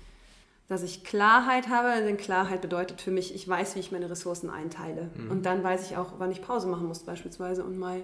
[0.69, 2.01] dass ich Klarheit habe.
[2.05, 5.09] Denn Klarheit bedeutet für mich, ich weiß, wie ich meine Ressourcen einteile.
[5.17, 5.31] Mhm.
[5.31, 8.03] Und dann weiß ich auch, wann ich Pause machen muss beispielsweise und mal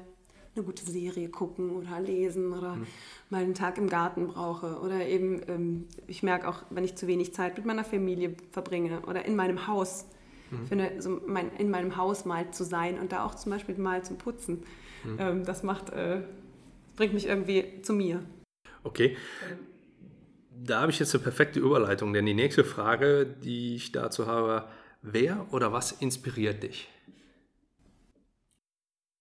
[0.55, 2.87] eine gute Serie gucken oder lesen oder mhm.
[3.29, 4.79] mal einen Tag im Garten brauche.
[4.79, 9.01] Oder eben, ähm, ich merke auch, wenn ich zu wenig Zeit mit meiner Familie verbringe
[9.01, 10.05] oder in meinem Haus.
[10.49, 10.67] Mhm.
[10.67, 14.03] Finde, so mein, in meinem Haus mal zu sein und da auch zum Beispiel mal
[14.03, 14.63] zum Putzen,
[15.03, 15.17] mhm.
[15.19, 16.21] ähm, das macht, äh,
[16.95, 18.23] bringt mich irgendwie zu mir.
[18.83, 19.17] Okay.
[20.51, 24.67] Da habe ich jetzt eine perfekte Überleitung, denn die nächste Frage, die ich dazu habe,
[25.01, 26.87] wer oder was inspiriert dich?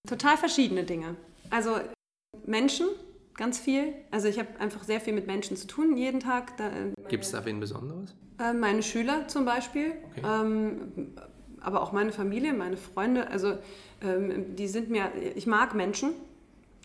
[0.08, 1.16] Total verschiedene Dinge.
[1.50, 1.80] Also
[2.46, 2.86] Menschen,
[3.34, 3.94] ganz viel.
[4.10, 6.58] Also ich habe einfach sehr viel mit Menschen zu tun, jeden Tag.
[6.60, 8.14] Äh, Gibt es da wen Besonderes?
[8.38, 10.22] Äh, meine Schüler zum Beispiel, okay.
[10.24, 11.14] ähm,
[11.60, 13.28] aber auch meine Familie, meine Freunde.
[13.28, 13.58] Also
[14.02, 16.14] ähm, die sind mir, ich mag Menschen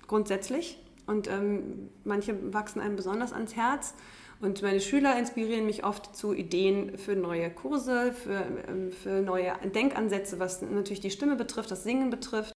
[0.10, 3.96] grundsätzlich und ähm, manche wachsen einem besonders ans Herz.
[4.42, 9.54] Und meine Schüler inspirieren mich oft zu Ideen für neue Kurse, für, ähm, für neue
[9.74, 12.54] Denkansätze, was natürlich die Stimme betrifft, das Singen betrifft.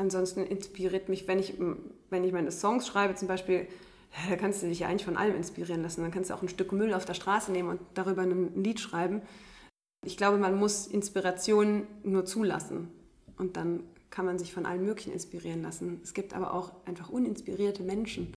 [0.00, 1.54] Ansonsten inspiriert mich, wenn ich,
[2.10, 3.66] wenn ich meine Songs schreibe, zum Beispiel,
[4.30, 6.02] da kannst du dich ja eigentlich von allem inspirieren lassen.
[6.02, 8.80] Dann kannst du auch ein Stück Müll auf der Straße nehmen und darüber ein Lied
[8.80, 9.22] schreiben.
[10.06, 12.88] Ich glaube, man muss Inspiration nur zulassen.
[13.36, 16.00] Und dann kann man sich von allem Möglichen inspirieren lassen.
[16.02, 18.32] Es gibt aber auch einfach uninspirierte Menschen.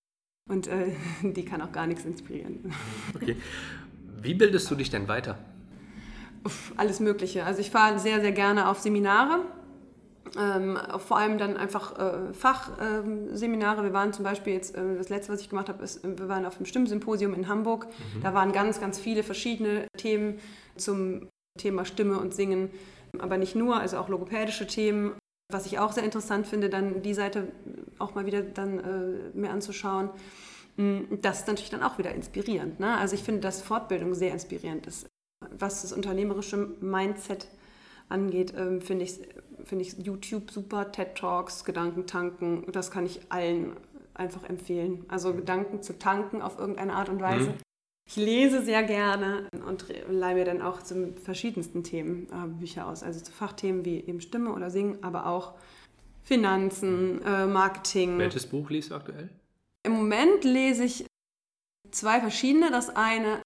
[0.50, 0.94] Und äh,
[1.24, 2.74] die kann auch gar nichts inspirieren.
[3.16, 3.38] Okay.
[4.22, 5.38] Wie bildest du dich denn weiter?
[6.44, 7.46] Uff, alles Mögliche.
[7.46, 9.46] Also ich fahre sehr, sehr gerne auf Seminare.
[10.38, 13.80] Ähm, vor allem dann einfach äh, Fachseminare.
[13.80, 16.30] Ähm, wir waren zum Beispiel jetzt, äh, das letzte, was ich gemacht habe, ist, wir
[16.30, 17.88] waren auf dem Stimmsymposium in Hamburg.
[17.88, 18.22] Mhm.
[18.22, 20.40] Da waren ganz, ganz viele verschiedene Themen
[20.78, 22.70] zum Thema Stimme und Singen,
[23.20, 25.14] aber nicht nur, also auch logopädische Themen.
[25.52, 27.52] Was ich auch sehr interessant finde, dann die Seite
[28.00, 30.10] auch mal wieder dann äh, mir anzuschauen.
[30.78, 32.80] Mm, das ist natürlich dann auch wieder inspirierend.
[32.80, 32.98] Ne?
[32.98, 35.08] Also ich finde, dass Fortbildung sehr inspirierend ist.
[35.58, 37.48] Was das unternehmerische Mindset
[38.10, 39.20] angeht, ähm, finde ich,
[39.66, 43.76] find ich YouTube super, TED Talks, Gedankentanken, das kann ich allen
[44.14, 45.06] einfach empfehlen.
[45.08, 47.50] Also Gedanken zu tanken auf irgendeine Art und Weise.
[47.50, 47.71] Mhm.
[48.12, 53.04] Ich lese sehr gerne und leihe mir dann auch zu verschiedensten Themen äh, Bücher aus.
[53.04, 55.54] Also zu Fachthemen wie eben Stimme oder Singen, aber auch
[56.22, 58.18] Finanzen, äh, Marketing.
[58.18, 59.30] Welches Buch liest du aktuell?
[59.84, 61.06] Im Moment lese ich
[61.92, 62.70] zwei verschiedene.
[62.70, 63.42] Das eine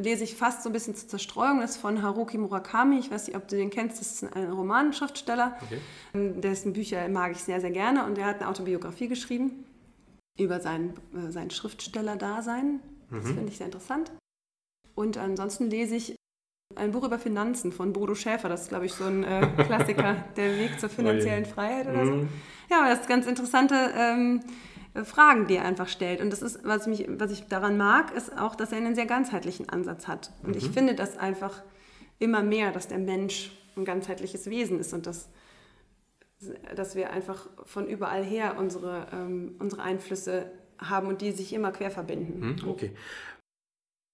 [0.00, 1.60] lese ich fast so ein bisschen zur Zerstreuung.
[1.60, 3.00] Das ist von Haruki Murakami.
[3.00, 4.00] Ich weiß nicht, ob du den kennst.
[4.00, 5.58] Das ist ein Romanschriftsteller.
[5.60, 5.80] Okay.
[6.14, 8.04] Ähm, dessen Bücher mag ich sehr, sehr gerne.
[8.06, 9.64] Und er hat eine Autobiografie geschrieben
[10.38, 12.78] über sein, äh, sein Schriftsteller-Dasein.
[13.10, 13.34] Das mhm.
[13.34, 14.12] finde ich sehr interessant.
[14.94, 16.16] Und ansonsten lese ich
[16.76, 18.48] ein Buch über Finanzen von Bodo Schäfer.
[18.48, 22.12] Das ist, glaube ich, so ein äh, Klassiker, der Weg zur finanziellen Freiheit oder so.
[22.12, 22.28] Mhm.
[22.70, 24.40] Ja, das ist ganz interessante ähm,
[25.04, 26.20] Fragen, die er einfach stellt.
[26.20, 29.06] Und das ist, was, mich, was ich daran mag, ist auch, dass er einen sehr
[29.06, 30.32] ganzheitlichen Ansatz hat.
[30.42, 30.56] Und mhm.
[30.58, 31.62] ich finde das einfach
[32.18, 35.28] immer mehr, dass der Mensch ein ganzheitliches Wesen ist und dass,
[36.74, 41.72] dass wir einfach von überall her unsere, ähm, unsere Einflüsse haben und die sich immer
[41.72, 42.58] quer verbinden.
[42.60, 42.94] Hm, okay.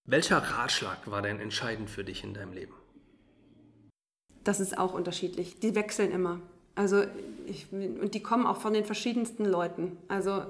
[0.06, 2.74] Welcher Ratschlag war denn entscheidend für dich in deinem Leben?
[4.44, 5.61] Das ist auch unterschiedlich.
[5.61, 6.40] Die wechseln immer.
[6.74, 7.04] Also
[7.46, 9.96] ich, und die kommen auch von den verschiedensten Leuten.
[10.08, 10.44] Also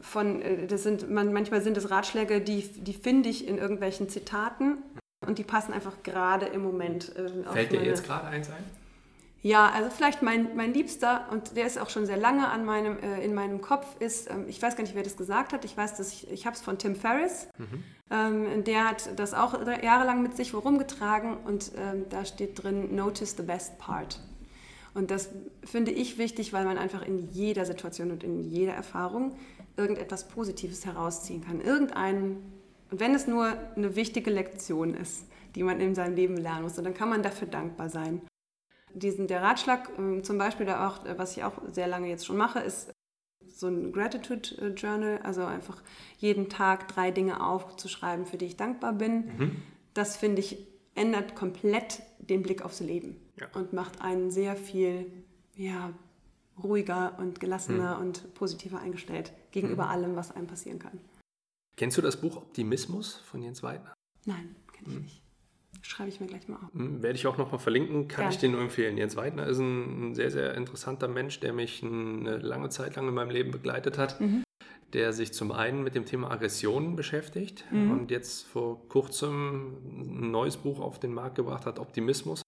[0.00, 4.78] von, äh, das sind, manchmal sind es Ratschläge, die, die finde ich in irgendwelchen Zitaten
[5.26, 7.14] und die passen einfach gerade im Moment.
[7.16, 8.64] Äh, Fällt dir jetzt gerade eins ein?
[9.46, 12.98] Ja, also vielleicht mein, mein Liebster, und der ist auch schon sehr lange an meinem,
[12.98, 15.76] äh, in meinem Kopf, ist, ähm, ich weiß gar nicht, wer das gesagt hat, ich
[15.76, 17.84] weiß, dass ich, ich habe es von Tim Ferriss, mhm.
[18.10, 23.36] ähm, der hat das auch jahrelang mit sich herumgetragen und ähm, da steht drin, notice
[23.36, 24.20] the best part.
[24.94, 25.28] Und das
[25.62, 29.36] finde ich wichtig, weil man einfach in jeder Situation und in jeder Erfahrung
[29.76, 31.60] irgendetwas Positives herausziehen kann.
[31.60, 32.42] Irgendeinen
[32.90, 35.24] Und wenn es nur eine wichtige Lektion ist,
[35.54, 38.22] die man in seinem Leben lernen muss, dann kann man dafür dankbar sein.
[38.96, 42.36] Diesen, der Ratschlag, ähm, zum Beispiel, da auch, was ich auch sehr lange jetzt schon
[42.36, 42.92] mache, ist
[43.46, 45.82] so ein Gratitude Journal, also einfach
[46.18, 49.26] jeden Tag drei Dinge aufzuschreiben, für die ich dankbar bin.
[49.38, 49.62] Mhm.
[49.94, 53.46] Das finde ich ändert komplett den Blick aufs Leben ja.
[53.54, 55.06] und macht einen sehr viel
[55.54, 55.92] ja,
[56.62, 58.06] ruhiger und gelassener mhm.
[58.06, 59.90] und positiver eingestellt gegenüber mhm.
[59.90, 60.98] allem, was einem passieren kann.
[61.76, 63.92] Kennst du das Buch Optimismus von Jens Weidner?
[64.24, 65.02] Nein, kenne ich mhm.
[65.02, 65.25] nicht.
[65.86, 66.74] Schreibe ich mir gleich mal auf.
[66.74, 68.34] Mhm, werde ich auch nochmal verlinken, kann Gerne.
[68.34, 68.98] ich dir nur empfehlen.
[68.98, 73.14] Jens Weidner ist ein, sehr, sehr interessanter Mensch, der mich eine lange Zeit lang in
[73.14, 74.20] meinem Leben begleitet hat.
[74.20, 74.42] Mhm.
[74.92, 77.90] Der sich zum einen mit dem Thema Aggressionen beschäftigt mhm.
[77.90, 82.42] und jetzt vor kurzem ein neues Buch auf den Markt gebracht hat, Optimismus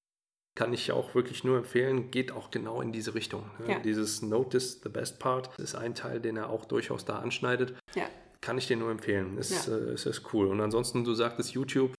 [0.58, 3.44] kann ich auch wirklich nur empfehlen, geht auch genau in diese Richtung.
[3.68, 3.78] Ja.
[3.78, 7.74] Dieses Notice the best part ist ein Teil, den er auch durchaus da anschneidet.
[7.94, 8.04] Ja.
[8.40, 9.38] Kann ich dir nur empfehlen.
[9.38, 9.76] Ist, ja.
[9.76, 10.48] äh, ist, ist cool.
[10.48, 11.94] Und ansonsten, du sagtest YouTube,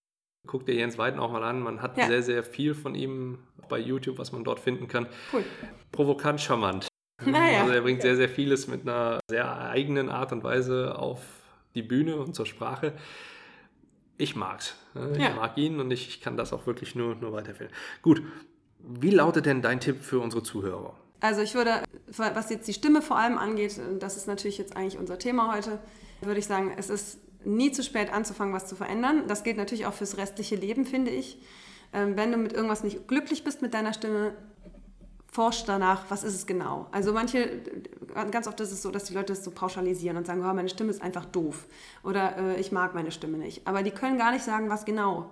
[0.48, 1.62] guck dir Jens Weiden auch mal an.
[1.62, 2.08] Man hat ja.
[2.08, 5.08] sehr, sehr viel von ihm bei YouTube, was man dort finden kann.
[5.32, 5.44] Cool.
[5.92, 6.88] Provokant, charmant.
[7.26, 7.62] Naja.
[7.62, 11.22] Also er bringt sehr, sehr vieles mit einer sehr eigenen Art und Weise auf
[11.76, 12.94] die Bühne und zur Sprache
[14.20, 14.76] ich mag's.
[15.14, 15.34] Ich ja.
[15.34, 17.72] mag ihn und ich, ich, kann das auch wirklich nur, nur weiterempfehlen.
[18.02, 18.22] Gut,
[18.80, 20.94] wie lautet denn dein Tipp für unsere Zuhörer?
[21.22, 24.98] Also ich würde, was jetzt die Stimme vor allem angeht, das ist natürlich jetzt eigentlich
[24.98, 25.80] unser Thema heute,
[26.22, 29.24] würde ich sagen, es ist nie zu spät anzufangen, was zu verändern.
[29.28, 31.38] Das gilt natürlich auch fürs restliche Leben, finde ich.
[31.94, 34.34] Ähm, wenn du mit irgendwas nicht glücklich bist mit deiner Stimme,
[35.32, 36.88] forscht danach, was ist es genau.
[36.92, 37.62] Also manche,
[38.32, 40.70] ganz oft ist es so, dass die Leute das so pauschalisieren und sagen, oh, meine
[40.70, 41.68] Stimme ist einfach doof
[42.04, 43.68] oder äh, ich mag meine Stimme nicht.
[43.68, 45.30] Aber die können gar nicht sagen, was genau.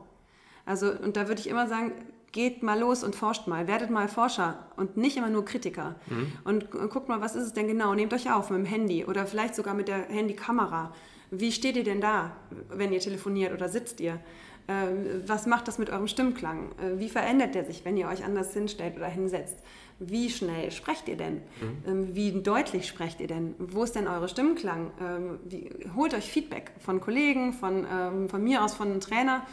[0.66, 1.94] Also und da würde ich immer sagen,
[2.32, 5.96] geht mal los und forscht mal, werdet mal Forscher und nicht immer nur Kritiker.
[6.08, 6.32] Mhm.
[6.44, 7.96] Und guckt mal, was ist es denn genau?
[7.96, 10.94] Nehmt euch auf mit dem Handy oder vielleicht sogar mit der Handykamera.
[11.30, 12.36] Wie steht ihr denn da,
[12.70, 14.20] wenn ihr telefoniert oder sitzt ihr?
[14.68, 16.72] Ähm, was macht das mit eurem Stimmklang?
[16.80, 19.58] Äh, wie verändert der sich, wenn ihr euch anders hinstellt oder hinsetzt?
[20.00, 21.36] Wie schnell sprecht ihr denn?
[21.36, 21.84] Mhm.
[21.88, 23.56] Ähm, wie deutlich sprecht ihr denn?
[23.58, 24.92] Wo ist denn eure Stimmklang?
[25.02, 27.86] Ähm, wie, holt euch Feedback von Kollegen, von,
[28.30, 29.46] von mir aus, von einem Trainer.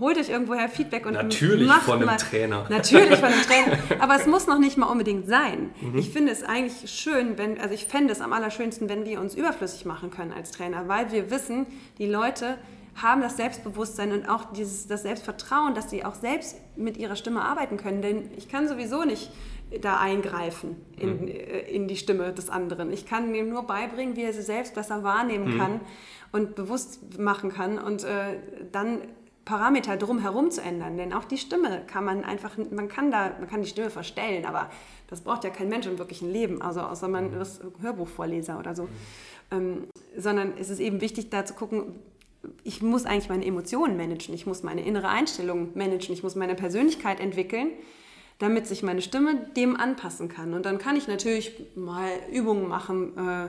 [0.00, 2.66] Holt euch irgendwoher Feedback und natürlich macht von einem mal, Trainer.
[2.68, 3.78] Natürlich von einem Trainer.
[4.00, 5.70] Aber es muss noch nicht mal unbedingt sein.
[5.80, 5.98] Mhm.
[5.98, 9.34] Ich finde es eigentlich schön, wenn, also ich fände es am allerschönsten, wenn wir uns
[9.34, 11.66] überflüssig machen können als Trainer, weil wir wissen,
[11.98, 12.58] die Leute
[13.02, 17.42] haben das Selbstbewusstsein und auch dieses, das Selbstvertrauen, dass sie auch selbst mit ihrer Stimme
[17.42, 18.02] arbeiten können.
[18.02, 19.30] Denn ich kann sowieso nicht
[19.80, 21.28] da eingreifen in, mhm.
[21.28, 22.92] Äh, in die Stimme des anderen.
[22.92, 25.58] Ich kann ihm nur beibringen, wie er sie selbst besser wahrnehmen mhm.
[25.58, 25.80] kann
[26.32, 28.38] und bewusst machen kann und äh,
[28.72, 29.02] dann
[29.44, 30.98] Parameter drumherum zu ändern.
[30.98, 34.44] Denn auch die Stimme kann man einfach, man kann da, man kann die Stimme verstellen,
[34.44, 34.70] aber
[35.08, 37.40] das braucht ja kein Mensch im wirklichen Leben, also außer man mhm.
[37.40, 38.84] ist Hörbuchvorleser oder so.
[38.84, 38.88] Mhm.
[39.50, 39.84] Ähm,
[40.16, 41.94] sondern es ist eben wichtig, da zu gucken,
[42.62, 46.54] ich muss eigentlich meine Emotionen managen, ich muss meine innere Einstellung managen, ich muss meine
[46.54, 47.70] Persönlichkeit entwickeln,
[48.38, 50.54] damit sich meine Stimme dem anpassen kann.
[50.54, 53.48] Und dann kann ich natürlich mal Übungen machen äh,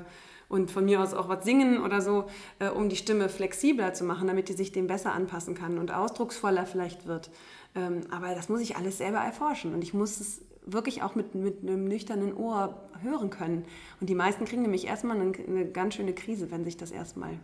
[0.50, 2.26] und von mir aus auch was singen oder so,
[2.58, 5.92] äh, um die Stimme flexibler zu machen, damit die sich dem besser anpassen kann und
[5.92, 7.30] ausdrucksvoller vielleicht wird.
[7.76, 11.36] Ähm, aber das muss ich alles selber erforschen und ich muss es wirklich auch mit,
[11.36, 13.66] mit einem nüchternen Ohr hören können.
[14.02, 17.40] Und die meisten kriegen nämlich erstmal eine, eine ganz schöne Krise, wenn sich das erstmal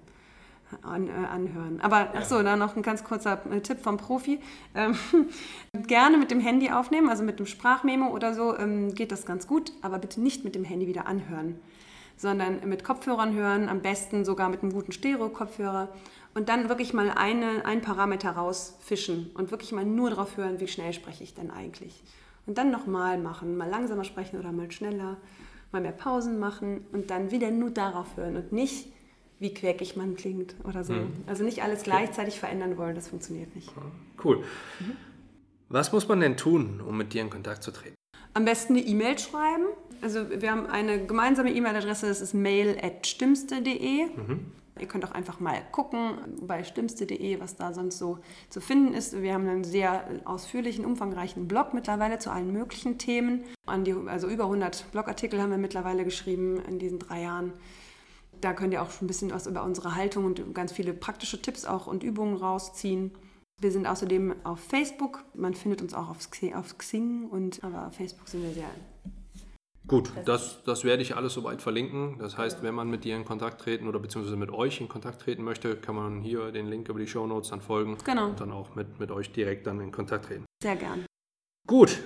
[0.81, 1.79] an, äh, anhören.
[1.81, 4.39] Aber ach so, dann noch ein ganz kurzer äh, Tipp vom Profi.
[4.77, 4.97] Ähm,
[5.87, 9.47] gerne mit dem Handy aufnehmen, also mit dem Sprachmemo oder so ähm, geht das ganz
[9.47, 11.59] gut, aber bitte nicht mit dem Handy wieder anhören,
[12.17, 15.87] sondern mit Kopfhörern hören, am besten sogar mit einem guten Stereo-Kopfhörer
[16.33, 20.67] und dann wirklich mal eine, einen Parameter rausfischen und wirklich mal nur darauf hören, wie
[20.67, 22.03] schnell spreche ich denn eigentlich.
[22.45, 25.17] Und dann nochmal machen, mal langsamer sprechen oder mal schneller,
[25.71, 28.87] mal mehr Pausen machen und dann wieder nur darauf hören und nicht
[29.39, 30.93] wie quäkig man klingt oder so.
[30.93, 31.13] Mhm.
[31.27, 33.71] Also nicht alles gleichzeitig verändern wollen, das funktioniert nicht.
[34.23, 34.37] Cool.
[34.79, 34.97] Mhm.
[35.69, 37.95] Was muss man denn tun, um mit dir in Kontakt zu treten?
[38.33, 39.65] Am besten eine E-Mail schreiben.
[40.01, 44.05] Also wir haben eine gemeinsame E-Mail-Adresse, das ist mail.stimmste.de.
[44.05, 44.51] Mhm.
[44.77, 48.19] Ihr könnt auch einfach mal gucken bei stimmste.de, was da sonst so
[48.49, 49.21] zu finden ist.
[49.21, 53.45] Wir haben einen sehr ausführlichen, umfangreichen Blog mittlerweile zu allen möglichen Themen.
[53.65, 57.53] also über 100 Blogartikel haben wir mittlerweile geschrieben in diesen drei Jahren.
[58.41, 61.41] Da könnt ihr auch schon ein bisschen was über unsere Haltung und ganz viele praktische
[61.41, 63.11] Tipps auch und Übungen rausziehen.
[63.61, 65.23] Wir sind außerdem auf Facebook.
[65.33, 68.69] Man findet uns auch auf Xing, und aber auf Facebook sind wir sehr.
[69.87, 72.17] Gut, das, das werde ich alles soweit verlinken.
[72.17, 75.21] Das heißt, wenn man mit dir in Kontakt treten oder beziehungsweise mit euch in Kontakt
[75.21, 78.29] treten möchte, kann man hier den Link über die Show Notes dann folgen genau.
[78.29, 80.45] und dann auch mit, mit euch direkt dann in Kontakt treten.
[80.61, 81.05] Sehr gern.
[81.67, 81.99] Gut,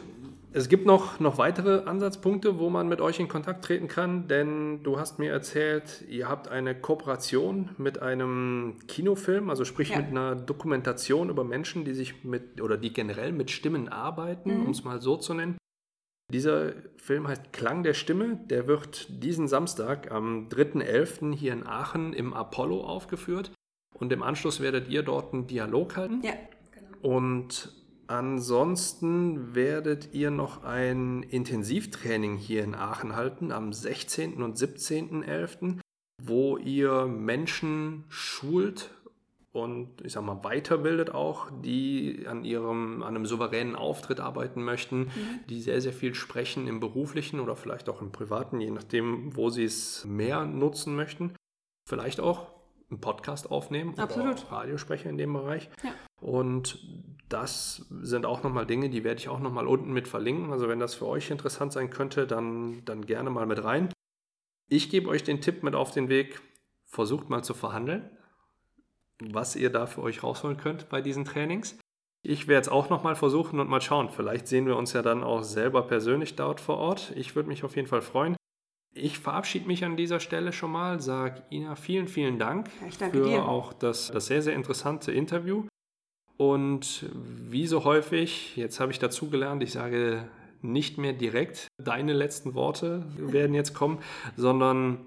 [0.51, 4.81] Es gibt noch, noch weitere Ansatzpunkte, wo man mit euch in Kontakt treten kann, denn
[4.81, 9.97] du hast mir erzählt, ihr habt eine Kooperation mit einem Kinofilm, also sprich ja.
[9.97, 14.65] mit einer Dokumentation über Menschen, die sich mit oder die generell mit Stimmen arbeiten, mhm.
[14.65, 15.57] um es mal so zu nennen.
[16.31, 18.39] Dieser Film heißt Klang der Stimme.
[18.49, 21.33] Der wird diesen Samstag am 3.11.
[21.33, 23.51] hier in Aachen im Apollo aufgeführt.
[23.95, 26.21] Und im Anschluss werdet ihr dort einen Dialog halten.
[26.23, 26.33] Ja,
[26.71, 27.17] genau.
[27.17, 27.78] Und
[28.09, 34.41] Ansonsten werdet ihr noch ein Intensivtraining hier in Aachen halten am 16.
[34.41, 35.79] und 17.11.,
[36.19, 38.89] wo ihr Menschen schult
[39.51, 45.01] und ich sag mal weiterbildet auch, die an ihrem an einem souveränen Auftritt arbeiten möchten,
[45.01, 45.39] mhm.
[45.47, 49.51] die sehr sehr viel sprechen im beruflichen oder vielleicht auch im privaten, je nachdem, wo
[49.51, 51.35] sie es mehr nutzen möchten.
[51.87, 52.58] Vielleicht auch
[52.89, 54.43] einen Podcast aufnehmen Absolut.
[54.43, 55.69] oder Radiosprecher in dem Bereich.
[55.83, 55.91] Ja.
[56.21, 56.79] Und
[57.29, 60.51] das sind auch nochmal Dinge, die werde ich auch nochmal unten mit verlinken.
[60.51, 63.89] Also wenn das für euch interessant sein könnte, dann, dann gerne mal mit rein.
[64.67, 66.41] Ich gebe euch den Tipp mit auf den Weg,
[66.85, 68.09] versucht mal zu verhandeln,
[69.19, 71.77] was ihr da für euch rausholen könnt bei diesen Trainings.
[72.21, 74.09] Ich werde es auch nochmal versuchen und mal schauen.
[74.09, 77.13] Vielleicht sehen wir uns ja dann auch selber persönlich dort vor Ort.
[77.15, 78.35] Ich würde mich auf jeden Fall freuen.
[78.93, 82.69] Ich verabschiede mich an dieser Stelle schon mal, sage Ina vielen, vielen Dank
[83.11, 83.45] für dir.
[83.45, 85.65] auch das, das sehr, sehr interessante Interview.
[86.37, 90.27] Und wie so häufig, jetzt habe ich dazugelernt, ich sage
[90.61, 93.99] nicht mehr direkt, deine letzten Worte werden jetzt kommen,
[94.37, 94.99] sondern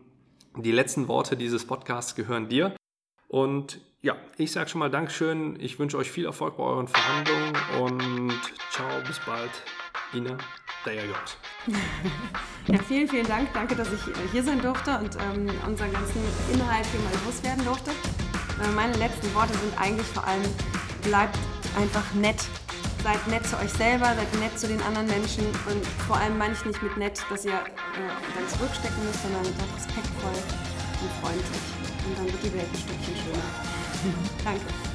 [0.56, 2.74] die letzten Worte dieses Podcasts gehören dir.
[3.28, 5.58] Und ja, ich sage schon mal Dankeschön.
[5.60, 9.50] Ich wünsche euch viel Erfolg bei euren Verhandlungen und ciao, bis bald.
[10.12, 10.36] Ina,
[10.84, 11.14] der J.
[12.68, 13.52] Ja, vielen, vielen Dank.
[13.52, 16.22] Danke, dass ich hier sein durfte und ähm, unseren ganzen
[16.52, 17.90] Inhalt hier mal loswerden durfte.
[17.90, 20.42] Äh, meine letzten Worte sind eigentlich vor allem,
[21.02, 21.36] bleibt
[21.76, 22.40] einfach nett.
[23.02, 26.54] Seid nett zu euch selber, seid nett zu den anderen Menschen und vor allem meine
[26.54, 27.56] ich nicht mit nett, dass ihr äh,
[28.34, 29.42] dann zurückstecken müsst, sondern
[29.74, 30.38] respektvoll
[31.02, 31.62] und freundlich.
[32.06, 34.22] Und dann wird die Welt ein Stückchen schöner.
[34.44, 34.91] Danke.